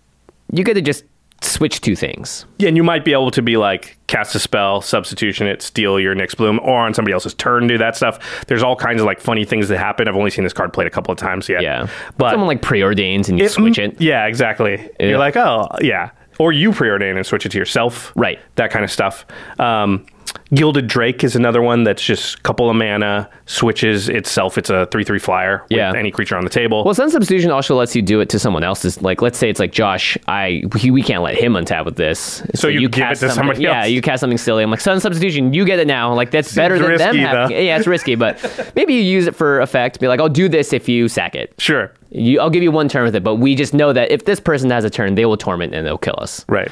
[0.52, 1.04] you get to just
[1.42, 2.46] switch two things.
[2.58, 6.00] Yeah, and you might be able to be like cast a spell, substitution it, steal
[6.00, 8.46] your Nyxbloom, or on somebody else's turn do that stuff.
[8.46, 10.08] There's all kinds of like funny things that happen.
[10.08, 11.62] I've only seen this card played a couple of times yet.
[11.62, 11.86] Yeah.
[12.16, 13.96] but someone like preordains and you it- switch it.
[13.96, 14.88] Mm, yeah, exactly.
[14.98, 18.12] You're like, oh yeah, or you preordain and switch it to yourself.
[18.16, 18.38] Right.
[18.56, 19.24] That kind of stuff.
[19.58, 20.06] Um,
[20.52, 24.58] Gilded Drake is another one that's just a couple of mana, switches itself.
[24.58, 25.92] It's a three three flyer with Yeah.
[25.96, 26.84] any creature on the table.
[26.84, 29.00] Well, sudden substitution also lets you do it to someone else's.
[29.00, 30.18] Like, let's say it's like Josh.
[30.26, 32.42] I we, we can't let him untap with this.
[32.54, 34.62] So, you give it to somebody Yeah, you cast something silly.
[34.64, 35.52] I'm like sudden substitution.
[35.54, 36.12] You get it now.
[36.14, 37.56] Like that's better than them having.
[37.56, 37.60] though.
[37.62, 40.00] Yeah, it's risky, but maybe you use it for effect.
[40.00, 41.54] Be like, I'll do this if you sack it.
[41.58, 41.92] sure.
[42.14, 44.38] You, I'll give you one turn with it, but we just know that if this
[44.38, 46.44] person has a turn, they will torment and they'll kill us.
[46.48, 46.70] Right.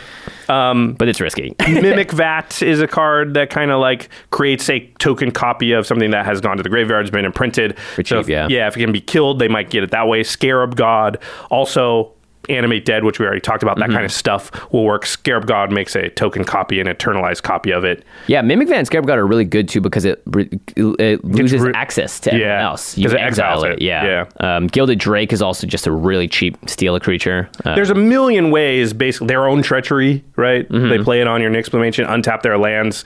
[0.49, 1.55] Um, but it's risky.
[1.61, 6.13] Mimic Vat is a card that kind of like creates a token copy of something
[6.13, 7.79] that has gone to the graveyard, has been imprinted.
[7.97, 8.47] For so if, yeah.
[8.49, 10.23] yeah, if it can be killed, they might get it that way.
[10.23, 11.19] Scarab God
[11.51, 12.13] also
[12.49, 13.77] animate dead, which we already talked about.
[13.79, 13.95] That Mm-hmm.
[13.95, 15.07] kind of stuff will work.
[15.07, 18.05] Scarab God makes a token copy, an eternalized copy of it.
[18.27, 21.73] Yeah, Mimic Van Scarab God are really good too because it re- it loses ri-
[21.75, 22.97] access to everyone Yeah, else.
[22.99, 23.73] You exile it.
[23.75, 23.83] it.
[23.83, 24.25] Yeah.
[24.41, 27.49] Um, Gilded Drake is also just a really cheap steal a creature.
[27.65, 30.69] Uh, There's a million ways, basically their own treachery, right?
[30.69, 30.89] Mm-hmm.
[30.89, 33.05] They play it on your Nyx Ancient, untap their lands,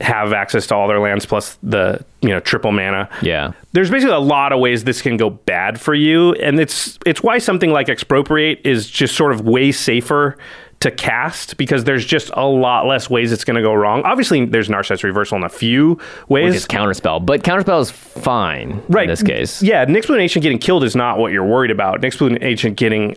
[0.00, 3.08] have access to all their lands plus the you know triple mana.
[3.22, 3.52] yeah.
[3.72, 7.22] there's basically a lot of ways this can go bad for you and it's it's
[7.22, 10.36] why something like expropriate is just sort of way safer
[10.80, 14.44] to cast because there's just a lot less ways it's going to go wrong obviously
[14.44, 19.04] there's Narset's Reversal in a few ways Which is counterspell, but counterspell is fine right
[19.04, 19.62] in this case.
[19.62, 23.16] yeah Nyx Ancient getting killed is not what you're worried about Nyx Ancient getting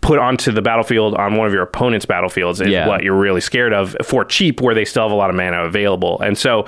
[0.00, 2.86] put onto the battlefield on one of your opponent's battlefields is Yeah.
[2.88, 5.64] what you're really scared of for cheap where they still have a lot of mana
[5.64, 6.20] available.
[6.20, 6.66] And so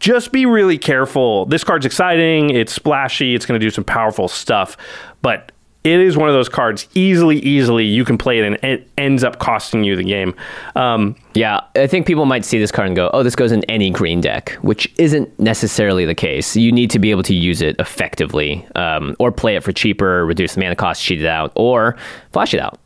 [0.00, 1.44] just be really careful.
[1.46, 2.50] This card's exciting.
[2.50, 3.34] It's splashy.
[3.34, 4.76] It's going to do some powerful stuff.
[5.20, 8.88] But it is one of those cards easily easily you can play it and it
[8.98, 10.34] ends up costing you the game
[10.76, 13.64] um, Yeah, I think people might see this card and go, "Oh, this goes in
[13.64, 16.56] any green deck," which isn't necessarily the case.
[16.56, 20.26] You need to be able to use it effectively, um, or play it for cheaper,
[20.26, 21.96] reduce the mana cost, cheat it out, or
[22.32, 22.78] flash it out.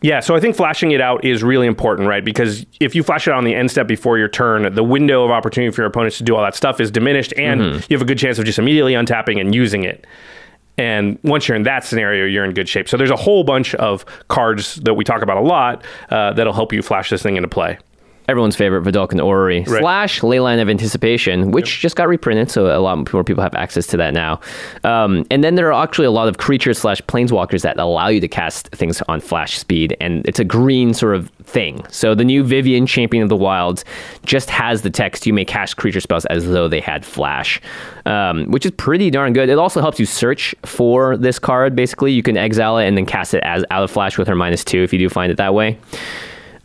[0.00, 2.24] Yeah, so I think flashing it out is really important, right?
[2.24, 5.24] Because if you flash it out on the end step before your turn, the window
[5.24, 8.02] of opportunity for your opponents to do all that stuff is diminished, and you have
[8.02, 10.06] a good chance of just immediately untapping and using it.
[10.78, 12.88] And once you're in that scenario, you're in good shape.
[12.88, 16.52] So there's a whole bunch of cards that we talk about a lot uh, that'll
[16.52, 17.78] help you flash this thing into play.
[18.28, 19.80] Everyone's favorite Vedalken Orrery Right.
[19.80, 23.86] slash Leyline of Anticipation, which just got reprinted, so a lot more people have access
[23.88, 24.38] to that now.
[24.84, 28.20] Um, and then there are actually a lot of creatures slash planeswalkers that allow you
[28.20, 31.82] to cast things on flash speed, and it's a green sort of thing.
[31.88, 33.82] So the new Vivien Champion of the Wilds
[34.26, 37.60] just has the text you may cast creature spells as though they had flash,
[38.04, 39.48] um, which is pretty darn good.
[39.48, 41.74] It also helps you search for this card.
[41.74, 44.34] Basically, you can exile it and then cast it as out of flash with her
[44.34, 45.78] minus two if you do find it that way.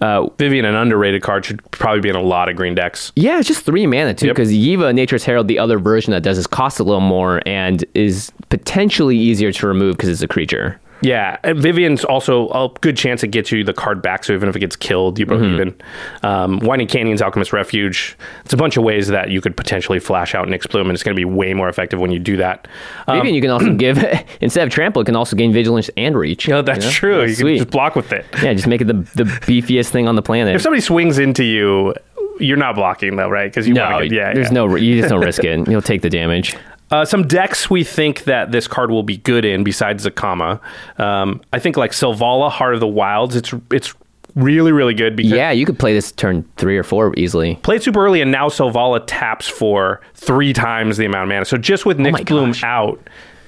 [0.03, 3.13] Uh, Vivien, an underrated card, should probably be in a lot of green decks.
[3.15, 4.35] Yeah, it's just three mana too, Yep.
[4.35, 7.85] because Yeva, Nature's Herald, the other version that does this cost a little more and
[7.93, 10.77] is potentially easier to remove because it's a creature.
[11.03, 14.23] Yeah, and Vivien's also a good chance it gets you the card back.
[14.23, 15.75] So even if it gets killed, you broke even.
[16.23, 18.17] Um, Winding Canyon's Alchemist Refuge.
[18.45, 21.15] It's a bunch of ways that you could potentially flash out Nyxbloom, and it's going
[21.15, 22.67] to be way more effective when you do that.
[23.07, 24.03] Um, Maybe you can also give
[24.41, 26.47] instead of trample, it can also gain vigilance and reach.
[26.47, 26.93] no, that's You know?
[26.93, 27.17] true.
[27.19, 27.51] That's you sweet.
[27.57, 28.25] can just block with it.
[28.41, 30.55] yeah, just make it the the beefiest thing on the planet.
[30.55, 31.93] If somebody swings into you,
[32.39, 33.51] you're not blocking though, right?
[33.51, 34.53] Because you no, yeah, there's yeah.
[34.53, 35.67] no you just don't risk it.
[35.69, 36.55] You'll take the damage.
[36.93, 40.59] Uh, some decks we think that this card will be good in besides Zacama.
[40.99, 43.35] Um, I think like Selvala, Heart of the Wilds.
[43.35, 43.95] It's it's
[44.35, 47.55] really really good because Yeah, you could play this turn three or four easily.
[47.63, 51.45] played super early, and now Selvala taps for three times the amount of mana.
[51.45, 52.63] So just with my Nyxbloom gosh.
[52.63, 52.99] out,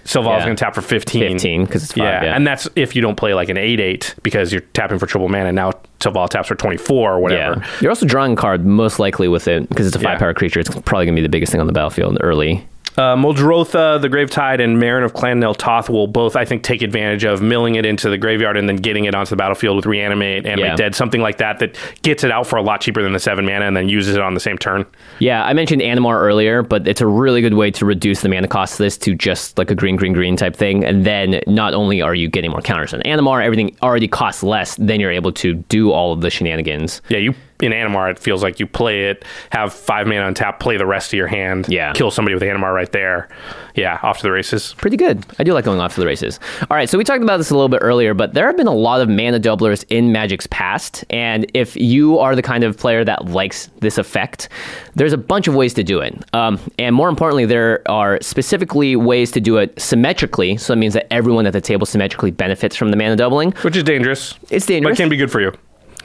[0.06, 0.46] Selvala's Yeah.
[0.46, 1.22] going to tap for 15.
[1.34, 2.04] 15 because it's five.
[2.04, 4.98] Yeah, Yeah, and that's if you don't play like an 8 8 because you're tapping
[4.98, 5.52] for triple mana.
[5.52, 7.60] Now Selvala taps for 24 or whatever.
[7.60, 7.68] Yeah.
[7.82, 10.60] You're also drawing a card most likely with it because it's a five power creature.
[10.60, 12.66] It's probably going to be the biggest thing on the battlefield early.
[12.98, 16.82] Uh, Muldrotha, the Gravetide, and Meren of Clan Nel Toth will both, I think, take
[16.82, 19.86] advantage of milling it into the graveyard and then getting it onto the battlefield with
[19.86, 20.76] Reanimate, Animate Yeah.
[20.76, 23.46] Dead, something like that, that gets it out for a lot cheaper than the seven
[23.46, 24.86] mana and then uses it on the same turn.
[25.20, 28.48] Yeah, I mentioned Animar earlier, but it's a really good way to reduce the mana
[28.48, 30.86] cost of this to just like a green, green, green type thing.
[30.86, 34.76] And then not only are you getting more counters on Animar, everything already costs less.
[34.78, 37.02] Then you're able to do all of the shenanigans.
[37.10, 40.60] Yeah, you in Animar, it feels like you play it, have five mana on tap,
[40.60, 41.94] play the rest of your hand, Yeah.
[41.94, 43.30] kill somebody with Animar right there.
[43.76, 44.74] Yeah, off to the races.
[44.78, 45.26] Pretty good.
[45.38, 46.40] I do like going off to the races.
[46.70, 48.68] All right, so we talked about this a little bit earlier, but there have been
[48.68, 51.04] a lot of mana doublers in Magic's past.
[51.10, 54.48] And if you are the kind of player that likes this effect,
[54.96, 56.16] there's a bunch of ways to do it.
[56.34, 60.56] Um, and more importantly, there are specifically ways to do it symmetrically.
[60.58, 63.52] So that means that everyone at the table symmetrically benefits from the mana doubling.
[63.62, 64.36] Which is dangerous.
[64.50, 64.98] It's But dangerous.
[65.00, 65.52] it can be good for you.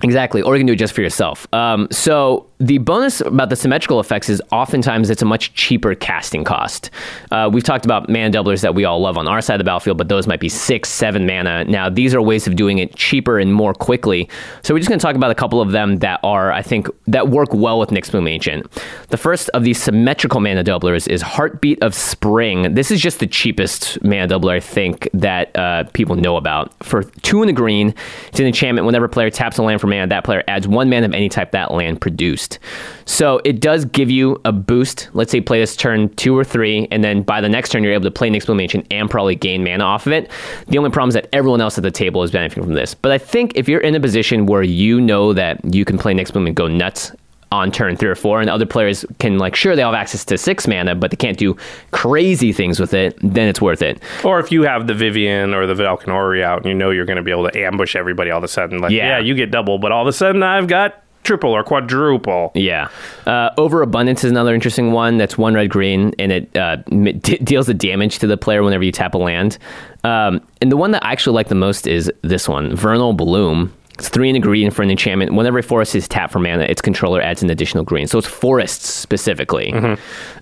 [0.03, 1.47] Exactly, or you can do it just for yourself.
[1.53, 6.45] Um, so the bonus about the symmetrical effects is oftentimes it's a much cheaper casting
[6.45, 6.91] cost.
[7.31, 9.65] Uh, we've talked about mana doublers that we all love on our side of the
[9.65, 11.65] battlefield, but those might be six, seven mana.
[11.65, 14.29] Now these are ways of doing it cheaper and more quickly.
[14.63, 16.89] So we're just going to talk about a couple of them that are, I think,
[17.07, 18.71] that work well with Nyxbloom Ancient.
[19.09, 22.75] The first of these symmetrical mana doublers is Heartbeat of Spring.
[22.75, 26.73] This is just the cheapest mana doubler I think that uh, people know about.
[26.85, 27.95] For two and a green,
[28.29, 28.87] it's an enchantment.
[28.87, 31.29] Whenever a player taps a land for mana, that player adds one mana of any
[31.29, 32.59] type that land produced.
[33.05, 35.09] So it does give you a boost.
[35.12, 37.92] Let's say play this turn two or three, and then by the next turn you're
[37.92, 40.31] able to play Nyxbloom and probably gain mana off of it.
[40.68, 42.94] The only problem is that everyone else at the table is benefiting from this.
[42.94, 46.14] But I think if you're in a position where you know that you can play
[46.14, 47.12] Nyxbloom and go nuts
[47.53, 50.39] on turn three or four, and other players can like sure they have access to
[50.39, 51.57] six mana, but they can't do
[51.91, 54.01] crazy things with it, then it's worth it.
[54.25, 57.07] Or if you have the Vivien or the Vedalken Orrery out and you know you're
[57.07, 59.17] going to be able to ambush everybody all of a sudden, like, Yeah.
[59.17, 62.51] yeah, you get double, but all of a sudden I've got triple or quadruple.
[62.55, 62.89] Yeah.
[63.27, 65.19] Uh, Overabundance is another interesting one.
[65.19, 68.85] That's one red green, and it uh, d- deals the damage to the player whenever
[68.85, 69.59] you tap a land.
[70.05, 73.73] Um, and the one that I actually like the most is this one, Vernal Bloom.
[74.01, 75.35] It's three and a green for an enchantment.
[75.35, 78.07] Whenever a forest is tapped for mana, its controller adds an additional green.
[78.07, 79.73] So it's forests specifically.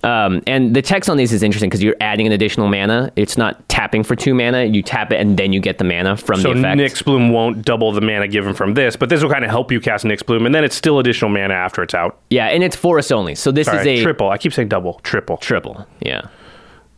[0.05, 3.11] Um, and the text on these is interesting because you're adding an additional mana.
[3.17, 4.65] It's not tapping for two mana.
[4.65, 6.79] You tap it and then you get the mana from So the effect.
[6.81, 9.81] Nyxbloom won't double the mana given from this, but this will kind of help you
[9.81, 12.17] cast Nyxbloom, and then it's still additional mana after it's out.
[12.31, 13.35] yeah, and it's forest only.
[13.35, 14.31] So this Sorry, is a triple.
[14.31, 15.37] I keep saying double, triple.
[15.39, 15.85] triple.
[16.01, 16.23] Yeah.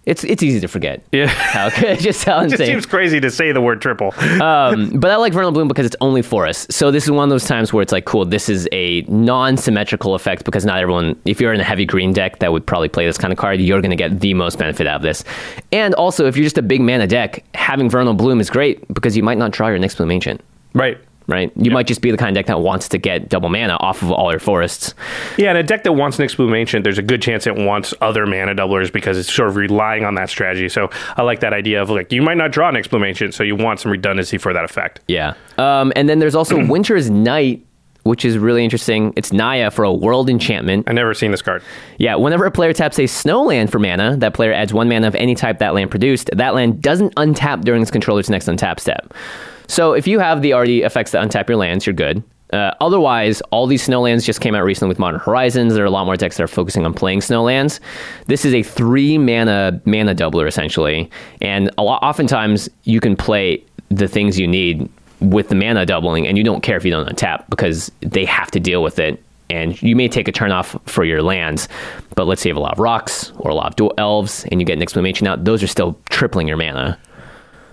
[0.06, 1.02] It's it's easy to forget.
[1.12, 1.26] Yeah.
[1.26, 2.66] How just how It just insane.
[2.66, 4.14] seems crazy to say the word triple.
[4.40, 6.66] Um, but I like Vernal Bloom because it's only for us.
[6.70, 10.14] So this is one of those times where it's like, cool, this is a non-symmetrical
[10.14, 13.04] effect because not everyone, if you're in a heavy green deck that would probably play
[13.06, 15.24] this kind of card, you're going to get the most benefit out of this.
[15.72, 19.16] And also, if you're just a big mana deck, having Vernal Bloom is great because
[19.16, 20.40] you might not draw your Nyxbloom Ancient.
[20.74, 20.98] right.
[21.30, 23.76] Right, you might just be the kind of deck that wants to get double mana
[23.76, 24.94] off of all your forests.
[25.38, 28.26] Yeah, and a deck that wants Nyxbloom Ancient, there's a good chance it wants other
[28.26, 30.68] mana doublers because it's sort of relying on that strategy.
[30.68, 33.54] So I like that idea of like you might not draw Nyxbloom Ancient, so you
[33.54, 35.00] want some redundancy for that effect.
[35.06, 35.34] Yeah.
[35.56, 37.64] Um, and then there's also Winter's Night,
[38.02, 39.12] which is really interesting.
[39.16, 40.88] It's Naya for a world enchantment.
[40.88, 41.62] I've never seen this card.
[41.98, 45.06] Yeah, whenever a player taps a snow land for mana, that player adds one mana
[45.06, 46.30] of any type that land produced.
[46.34, 49.12] That land doesn't untap during its controller's next untap step.
[49.66, 52.22] So if you have the already effects that untap your lands, you're good.
[52.52, 55.74] Uh, otherwise, all these snowlands just came out recently with Modern Horizons.
[55.74, 57.78] There are a lot more decks that are focusing on playing snowlands.
[58.26, 61.08] This is a three mana mana doubler essentially,
[61.40, 64.88] and a lot oftentimes you can play the things you need
[65.20, 68.50] with the mana doubling, and you don't care if you don't untap because they have
[68.50, 71.68] to deal with it and you may take a turn off for your lands,
[72.14, 74.46] but let's say you have a lot of rocks or a lot of dual elves,
[74.50, 76.96] and you get an exclamation out, those are still tripling your mana.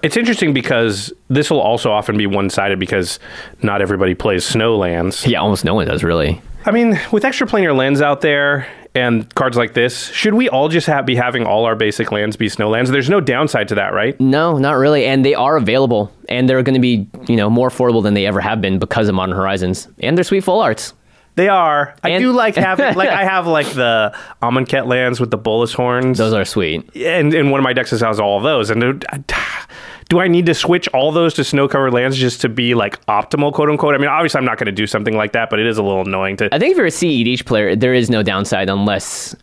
[0.02, 3.20] It's interesting because this will also often be one sided because
[3.62, 5.26] not everybody plays snow lands.
[5.26, 6.42] Yeah, almost no one does really.
[6.66, 10.88] I mean, with Extraplanar Lens out there and cards like this, should we all just
[10.88, 12.88] have, be having all our basic lands be Snowlands?
[12.90, 14.20] There's no downside to that, right?
[14.20, 17.70] No, not really, and they are available, and they're going to be you know more
[17.70, 20.94] affordable than they ever have been because of Modern Horizons, and they're sweet full arts.
[21.36, 21.94] They are.
[22.04, 25.72] I And- do like having, like, I have like the Amonkhet lands with the Bolas
[25.72, 26.18] horns.
[26.18, 26.90] Those are sweet.
[26.96, 28.72] and, and one of my decks has all of those.
[28.72, 29.06] And
[30.10, 33.04] do, I need to switch all those to snow covered lands just to be like
[33.08, 33.94] optimal, quote unquote?
[33.94, 35.84] I mean, obviously, I'm not going to do something like that, but it is a
[35.84, 39.36] little annoying to I think if you're a CEDH player, there is no downside unless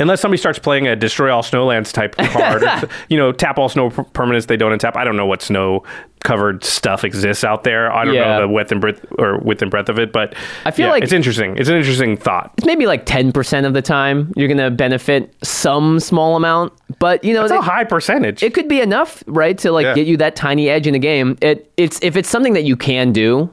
[0.00, 3.68] unless somebody starts playing a destroy all snowlands type card, or, you know, tap all
[3.68, 4.96] snow permanents they don't untap.
[4.96, 5.82] I don't know what snow
[6.24, 7.92] covered stuff exists out there.
[7.92, 8.36] I don't Yeah.
[8.36, 10.92] know the width and breadth or width and breadth of it, but I feel yeah,
[10.92, 11.56] like- it's interesting.
[11.56, 12.52] It's an interesting thought.
[12.58, 17.22] it's maybe like 10% of the time you're going to benefit some small amount, but
[17.24, 18.42] you know It's a high percentage.
[18.42, 19.94] it could be enough, right, to like Yeah.
[19.94, 21.36] get you that tiny edge in a game.
[21.40, 23.48] It it's if it's something that you can do,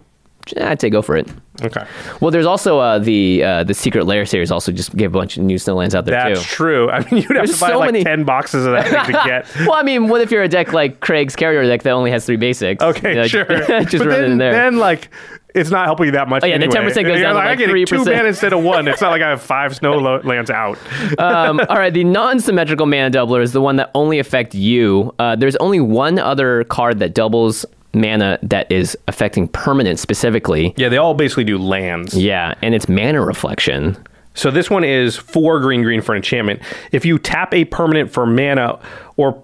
[0.60, 1.28] I'd say go for it.
[1.64, 1.86] Okay.
[2.22, 4.52] Well, there's also uh, the uh, the Secret Lair series.
[4.52, 6.48] Also, just gave a bunch of new snowlands out there That's too.
[6.48, 6.90] true.
[6.90, 9.16] I mean, you'd have There's to buy so like many- 10 boxes of that thing
[9.16, 9.48] to get.
[9.68, 12.26] Well, I mean, what if you're a deck like Craig's Karador deck that only has
[12.26, 12.84] three basics?
[12.84, 13.46] Okay, You know, sure.
[13.86, 14.52] just but run then, it in there.
[14.52, 15.10] then, like,
[15.56, 16.44] it's not helping you that much.
[16.44, 18.06] Oh, yeah, the 10% goes You're down to, like, like, I'm getting two 3%.
[18.06, 18.88] mana instead of one.
[18.90, 20.78] It's not like I have five snow lo- lands out.
[21.18, 25.16] um, all right, the non-symmetrical mana doubler is the one that only affect you.
[25.18, 27.66] Uh, there's only one other card that doubles
[27.96, 30.74] mana that is affecting permanent specifically.
[30.78, 32.14] Yeah, they all basically do lands.
[32.16, 33.98] Yeah, and it's mana reflection.
[34.34, 36.62] So this one is four green green for an enchantment.
[36.92, 38.80] If you tap a permanent for mana,
[39.16, 39.42] or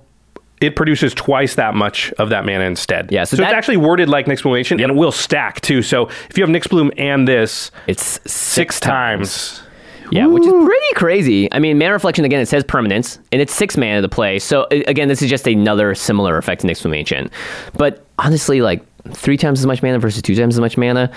[0.59, 3.11] it produces twice that much of that mana instead.
[3.11, 5.81] Yeah, so so, that- it's actually worded like Nyxbloom Ancient, and it will stack too.
[5.81, 9.63] So if you have Nyxbloom and this It's six, six times,
[10.11, 11.51] Yeah, which is pretty crazy.
[11.53, 12.41] I mean, mana reflection again.
[12.41, 14.39] It says permanence, and it's six mana to play.
[14.39, 17.31] So again, this is just another similar effect to Nyx Ancient.
[17.77, 21.11] But honestly, like three times as much mana versus two times as much mana,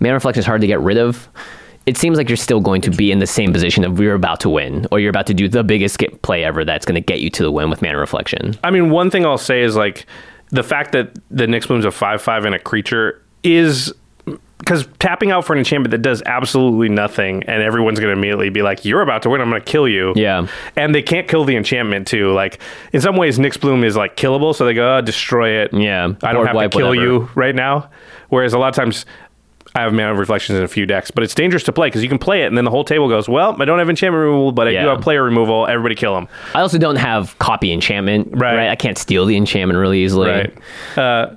[0.00, 1.28] mana reflection is hard to get rid of.
[1.84, 4.38] It seems like you're still going to be in the same position of we're about
[4.40, 7.20] to win, or you're about to do the biggest play ever that's going to get
[7.20, 8.56] you to the win with mana reflection.
[8.62, 10.06] I mean, one thing I'll say is like
[10.50, 13.92] the fact that the Nyxbloom's a five five and a creature is
[14.62, 18.48] because tapping out for an enchantment that does absolutely nothing, and everyone's going to immediately
[18.48, 19.40] be like, "You're about to win.
[19.40, 20.46] I'm going to kill you." Yeah.
[20.76, 22.32] and they can't kill the enchantment too.
[22.32, 22.60] Like
[22.92, 26.32] in some ways, Nyxbloom is like killable, so they go, oh, "Destroy it." Yeah, I
[26.32, 27.06] don't have to kill whatever.
[27.06, 27.90] you right now.
[28.28, 29.04] Whereas a lot of times.
[29.74, 32.08] I have mana reflections in a few decks, but it's dangerous to play because you
[32.10, 34.52] can play it, and then the whole table goes, "Well, I don't have enchantment removal,
[34.52, 34.82] but I Yeah.
[34.82, 35.66] do have player removal.
[35.66, 38.28] Everybody kill him." I also don't have copy enchantment.
[38.32, 38.68] Right.
[38.68, 40.28] I can't steal the enchantment really easily.
[40.28, 40.54] Right.
[40.98, 41.28] Uh,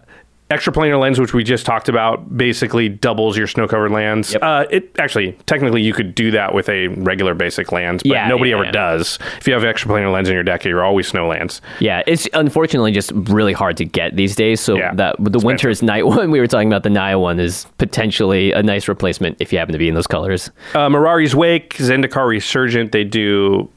[0.50, 4.34] extraplanar lens, which we just talked about, basically doubles your snow covered lands.
[4.34, 4.44] Yep.
[4.44, 8.28] Uh, it actually technically you could do that with a regular basic lands, but Yeah,
[8.28, 8.72] nobody yeah, ever yeah.
[8.72, 9.18] does.
[9.40, 11.62] If you have an extraplanar lens in your deck, you're always snow lands.
[11.80, 14.62] Yeah, it's unfortunately just really hard to get these days.
[14.62, 18.52] So that the winter's night one we were talking about, the Naya one is potentially
[18.52, 20.52] a nice replacement if you happen to be in those colors.
[20.74, 23.70] Uh, Mirari's Wake, Zendikar Resurgent, they do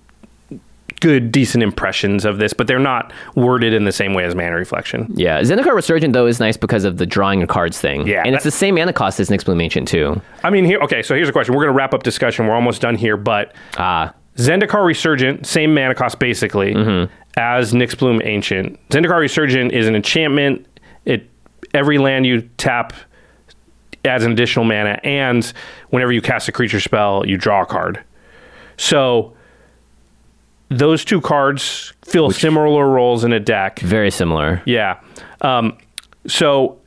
[0.98, 4.54] good, decent impressions of this, but they're not worded in the same way as Mana
[4.56, 5.06] Reflection.
[5.14, 8.06] Yeah, Zendikar Resurgent though is nice because of the drawing of cards thing.
[8.06, 10.20] Yeah, and it's the same mana cost as Nyxbloom Ancient too.
[10.42, 11.54] I mean, here, okay, so here's a question.
[11.54, 12.46] We're going to wrap up discussion.
[12.46, 16.72] We're almost done here, but Ah, Zendikar Resurgent, same mana cost basically
[17.36, 18.78] as Nyxbloom Ancient.
[18.90, 20.66] Zendikar Resurgent is an enchantment.
[21.04, 21.28] It
[21.74, 22.92] every land you tap
[24.04, 25.52] adds an additional mana, and
[25.90, 28.02] whenever you cast a creature spell, you draw a card.
[28.76, 29.34] So
[30.70, 33.78] those two cards fill similar roles in a deck.
[33.80, 34.62] very similar.
[34.66, 35.00] Yeah.
[35.40, 35.76] Um,
[36.26, 36.78] so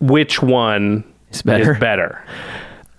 [0.00, 1.72] which one It's better.
[1.74, 2.24] is better?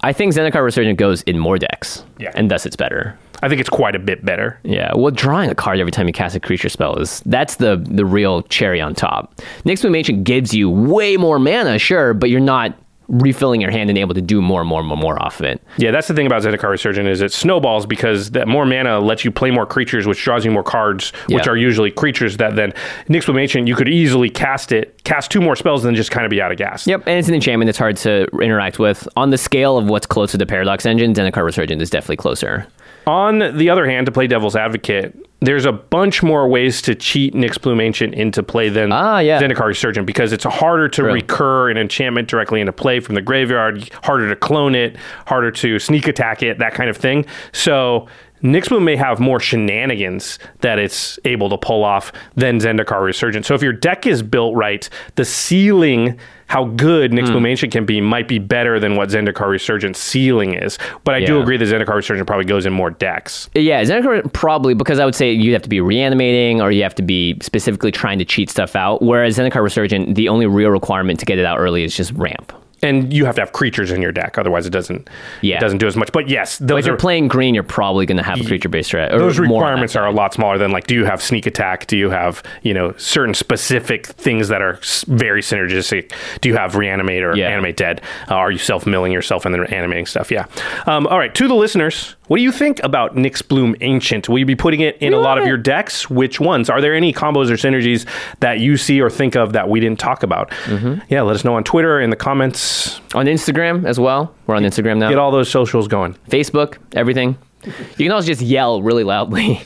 [0.02, 2.04] I think Zendikar Resurgent goes in more decks.
[2.20, 2.32] Yeah.
[2.36, 3.18] and thus it's better.
[3.42, 4.58] I think it's quite a bit better.
[4.64, 7.76] Yeah, well, drawing a card every time you cast a creature spell is that's the
[7.86, 9.36] the real cherry on top.
[9.66, 12.74] Nyxbloom Ancient gives you way more mana, sure, but you're not
[13.08, 15.46] refilling your hand and able to do more and more and more, more off of
[15.46, 15.62] it.
[15.78, 19.24] Yeah, that's the thing about Zendikar Resurgent is it snowballs because that more mana lets
[19.26, 21.52] you play more creatures, which draws you more cards, which Yeah.
[21.52, 22.74] are usually creatures that then
[23.08, 26.26] Bloom Ancient, you could easily cast it, cast two more spells, and then just kind
[26.26, 26.88] of be out of gas.
[26.88, 29.08] Yep, and it's an enchantment that's hard to interact with.
[29.16, 32.66] On the scale of what's closer to the Paradox Engine, Zendikar Resurgent is definitely closer.
[33.08, 37.34] On the other hand, to play Devil's Advocate, there's a bunch more ways to cheat
[37.34, 39.42] Nyxbloom Ancient into play than Ah, yeah.
[39.42, 41.12] Zendikar Resurgent because it's harder to True.
[41.14, 44.96] recur an enchantment directly into play from the graveyard, harder to clone it,
[45.28, 47.26] harder to sneak attack it, that kind of thing.
[47.52, 48.08] So
[48.44, 53.46] Bloom may have more shenanigans that it's able to pull off than Zendikar Resurgent.
[53.46, 57.12] So if your deck is built right, the ceiling, how good.
[57.12, 57.46] Nyxbloom hmm.
[57.46, 60.78] Ancient can be, might be better than what Zendikar Resurgent's ceiling is.
[61.04, 63.50] But I do agree that Zendikar Resurgent probably goes in more decks.
[63.56, 66.96] Yeah, Zendikar probably because I would say you have to be reanimating or you have
[66.96, 69.02] to be specifically trying to cheat stuff out.
[69.02, 72.54] Whereas Zendikar Resurgent, the only real requirement to get it out early is just ramp.
[72.84, 75.10] And you have to have creatures in your deck otherwise it doesn't
[75.42, 75.58] Yeah.
[75.58, 76.12] it doesn't do as much.
[76.12, 78.44] But yes But those if you're are playing green, you're probably going to have a
[78.46, 81.46] creature based or those requirements are a lot smaller than like do you have sneak
[81.48, 81.88] attack?
[81.88, 86.12] Do you have you know certain specific things that are very synergistic?
[86.42, 87.50] Do you have reanimate or Yeah.
[87.50, 88.02] animate dead?
[88.30, 90.32] Uh, are you self-milling yourself and then animating stuff?
[90.32, 90.46] Yeah.
[90.86, 94.30] Um, all right to the listeners what do you think about Nyxbloom Ancient?
[94.30, 96.10] Will you be putting it in a lot of your decks?
[96.10, 96.70] Which ones?
[96.70, 98.08] Are there any combos or synergies
[98.40, 100.50] that you see or think of that we didn't talk about?
[100.66, 101.02] Mm-hmm.
[101.10, 103.02] Yeah, let us know on Twitter in the comments.
[103.14, 104.34] On Instagram as well.
[104.48, 105.10] We're on Instagram now.
[105.10, 106.14] Get all those socials going.
[106.30, 107.38] Facebook, everything.
[107.66, 109.62] You can always just yell really loudly.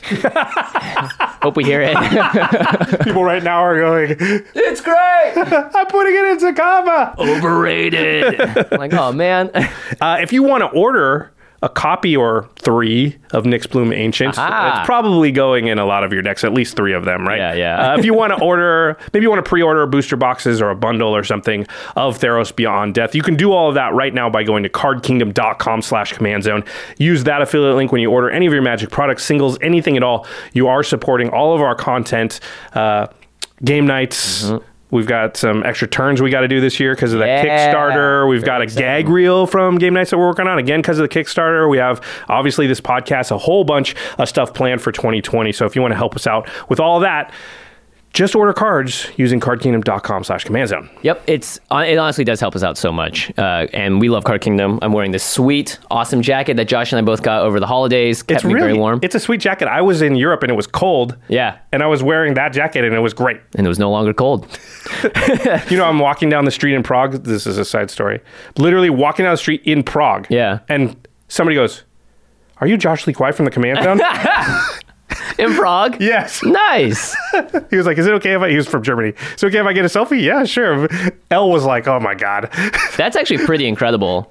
[1.42, 1.96] Hope we hear it.
[3.04, 4.16] People right now are going,
[4.54, 5.32] it's great.
[5.36, 7.14] I'm putting it into comma.
[7.18, 8.70] Overrated.
[8.72, 9.50] like, oh man.
[10.00, 14.38] Uh, if you want to order a copy or three of Nyxbloom Ancient.
[14.38, 14.78] Aha.
[14.78, 17.38] It's probably going in a lot of your decks, at least three of them, right?
[17.38, 17.92] Yeah, yeah.
[17.92, 20.76] Uh, if you want to order, maybe you want to pre-order booster boxes or a
[20.76, 24.30] bundle or something of Theros Beyond Death, you can do all of that right now
[24.30, 26.64] by going to cardkingdom.com slash command zone.
[26.98, 30.04] Use that affiliate link when you order any of your magic products, singles, anything at
[30.04, 30.26] all.
[30.52, 32.38] You are supporting all of our content,
[32.74, 33.08] uh,
[33.64, 34.44] game nights.
[34.44, 34.64] Mm-hmm.
[34.90, 37.72] We've got some extra turns we got to do this year because of that Yeah.
[37.74, 38.28] Kickstarter.
[38.28, 41.08] We've got a gag reel from Game Nights that we're working on again because of
[41.08, 41.68] the Kickstarter.
[41.68, 45.52] We have obviously this podcast, a whole bunch of stuff planned for 2020.
[45.52, 47.32] So if you want to help us out with all that,
[48.14, 50.90] just order cards using cardkingdom.com slash command zone.
[51.02, 54.24] Yep, it's uh, it honestly does help us out so much, uh, and we love
[54.24, 54.78] Card Kingdom.
[54.82, 58.22] I'm wearing this sweet, awesome jacket that Josh and I both got over the holidays.
[58.22, 58.98] Kept It's me really very warm.
[59.02, 59.68] It's a sweet jacket.
[59.68, 61.16] I was in Europe and it was cold.
[61.28, 61.58] Yeah.
[61.70, 63.40] And I was wearing that jacket and it was great.
[63.56, 64.46] and it was no longer cold.
[65.70, 67.24] You know, I'm walking down the street in Prague.
[67.24, 68.20] This is a side story.
[68.56, 70.26] Literally walking down the street in Prague.
[70.30, 70.60] Yeah.
[70.68, 70.96] And
[71.28, 71.84] somebody goes,
[72.58, 74.00] Are you Josh Lee Kwai from the command zone?
[75.38, 76.00] In Prague.
[76.00, 76.42] yes.
[76.44, 77.16] Nice.
[77.70, 79.12] He was like, "Is it okay if I?" He was from Germany.
[79.36, 80.22] So okay if I get a selfie?
[80.22, 80.88] Yeah, sure.
[81.30, 82.50] L was like, "Oh my god."
[82.96, 84.30] That's actually pretty incredible.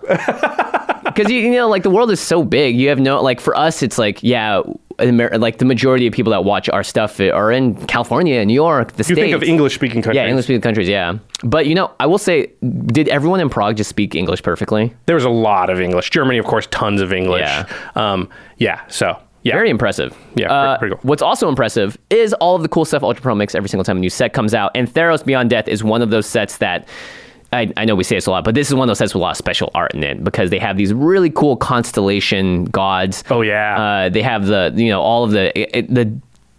[1.04, 2.76] Because you, you know, like the world is so big.
[2.76, 4.62] You have no like for us, it's like yeah,
[5.00, 8.94] Amer- like the majority of people that watch our stuff are in California, New York,
[8.94, 9.10] the States.
[9.10, 9.32] You states.
[9.32, 10.16] think of English-speaking countries?
[10.16, 10.90] Yeah, English speaking countries.
[10.90, 12.52] Yeah, but you know, I will say,
[12.88, 14.94] did everyone in Prague just speak English perfectly?
[15.06, 16.10] There was a lot of English.
[16.10, 17.42] Germany, of course, tons of English.
[17.42, 17.66] Yeah.
[17.96, 18.82] Um, yeah.
[18.88, 19.18] So
[19.48, 19.56] yeah.
[19.56, 20.16] Very impressive.
[20.36, 21.10] Yeah, Uh, pretty- pretty cool.
[21.10, 23.98] What's also impressive is all of the cool stuff Ultra Pro makes every single time
[23.98, 24.72] a new set comes out.
[24.76, 26.88] And Theros Beyond Death is one of those sets that
[27.54, 29.14] I, I know we say this a lot, but this is one of those sets
[29.14, 32.66] with a lot of special art in it because they have these really cool constellation
[32.66, 33.24] gods.
[33.30, 33.80] Oh, yeah.
[33.82, 36.12] Uh, they have the you know all of the it, the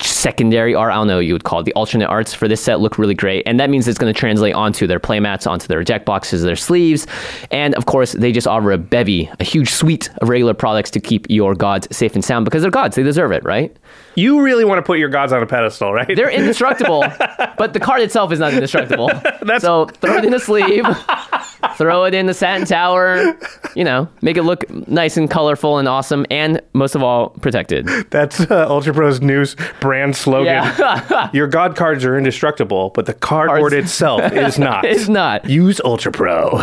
[0.03, 0.92] secondary art.
[0.92, 1.64] I don't know what you would call it.
[1.64, 4.18] The alternate arts for this set look really great, and that means it's going to
[4.18, 7.07] translate onto their playmats, onto their deck boxes, their sleeves,
[7.51, 11.01] and of course they just offer a bevy, a huge suite of regular products to
[11.01, 12.96] keep your gods safe and sound because they're gods.
[12.96, 13.76] They deserve it, right?
[14.14, 16.16] You really want to put your gods on a pedestal, right?
[16.16, 17.03] They're indestructible,
[17.57, 19.07] but the card itself is not indestructible.
[19.43, 20.84] That's- so throw it in a sleeve,
[21.76, 23.39] throw it in the satin tower.
[23.76, 27.86] You know, make it look nice and colorful and awesome, and most of all, protected.
[28.11, 29.47] That's uh, Ultra Pro's new
[29.80, 30.47] brand slogan.
[30.47, 31.30] Yeah.
[31.32, 34.84] Your god cards are indestructible, but the cardboard Cards- itself is not.
[34.84, 35.49] It's not.
[35.49, 36.59] Use Ultra Pro.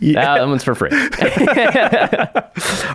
[0.00, 0.90] That one's for free.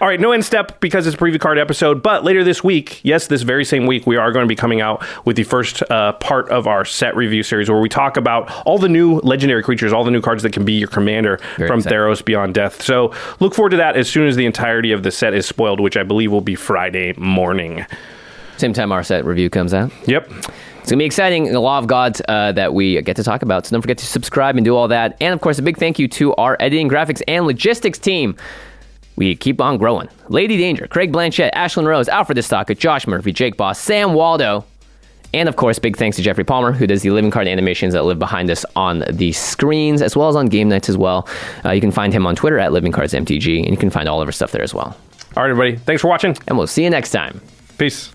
[0.02, 2.02] All right, no end step because it's a preview card episode.
[2.02, 4.82] But later this week, yes, this very same week, we are going to be coming
[4.82, 8.52] out with the first uh, part of our set review series where we talk about
[8.66, 11.68] all the new legendary creatures, all the new cards that can be your commander Very
[11.68, 11.98] from exciting.
[11.98, 12.82] Theros Beyond Death.
[12.82, 15.80] So look forward to that as soon as the entirety of the set is spoiled,
[15.80, 17.86] which I believe will be Friday morning.
[18.58, 19.92] Same time our set review comes out.
[20.08, 20.32] Yep.
[20.80, 21.52] It's gonna be exciting.
[21.52, 23.66] The Law of gods uh, that we get to talk about.
[23.66, 25.18] So don't forget to subscribe and do all that.
[25.20, 28.36] And of course, a big thank you to our editing, graphics, and logistics team.
[29.16, 30.10] We keep on growing.
[30.30, 34.66] Lady Danger, Craig Blanchett, Ashlyn Rose, Alfred Estaka, Josh Murphy, Jake Boss, Sam Waldo,
[35.34, 38.04] and of course, big thanks to Jeffrey Palmer, who does the living card animations that
[38.04, 41.28] live behind us on the screens, as well as on game nights as well.
[41.66, 44.28] Uh, you can find him on Twitter at LivingCardsMTG, and you can find all of
[44.28, 44.98] our stuff there as well.
[45.36, 45.76] All right, everybody.
[45.76, 46.38] Thanks for watching.
[46.48, 47.42] And we'll see you next time.
[47.78, 48.15] Peace.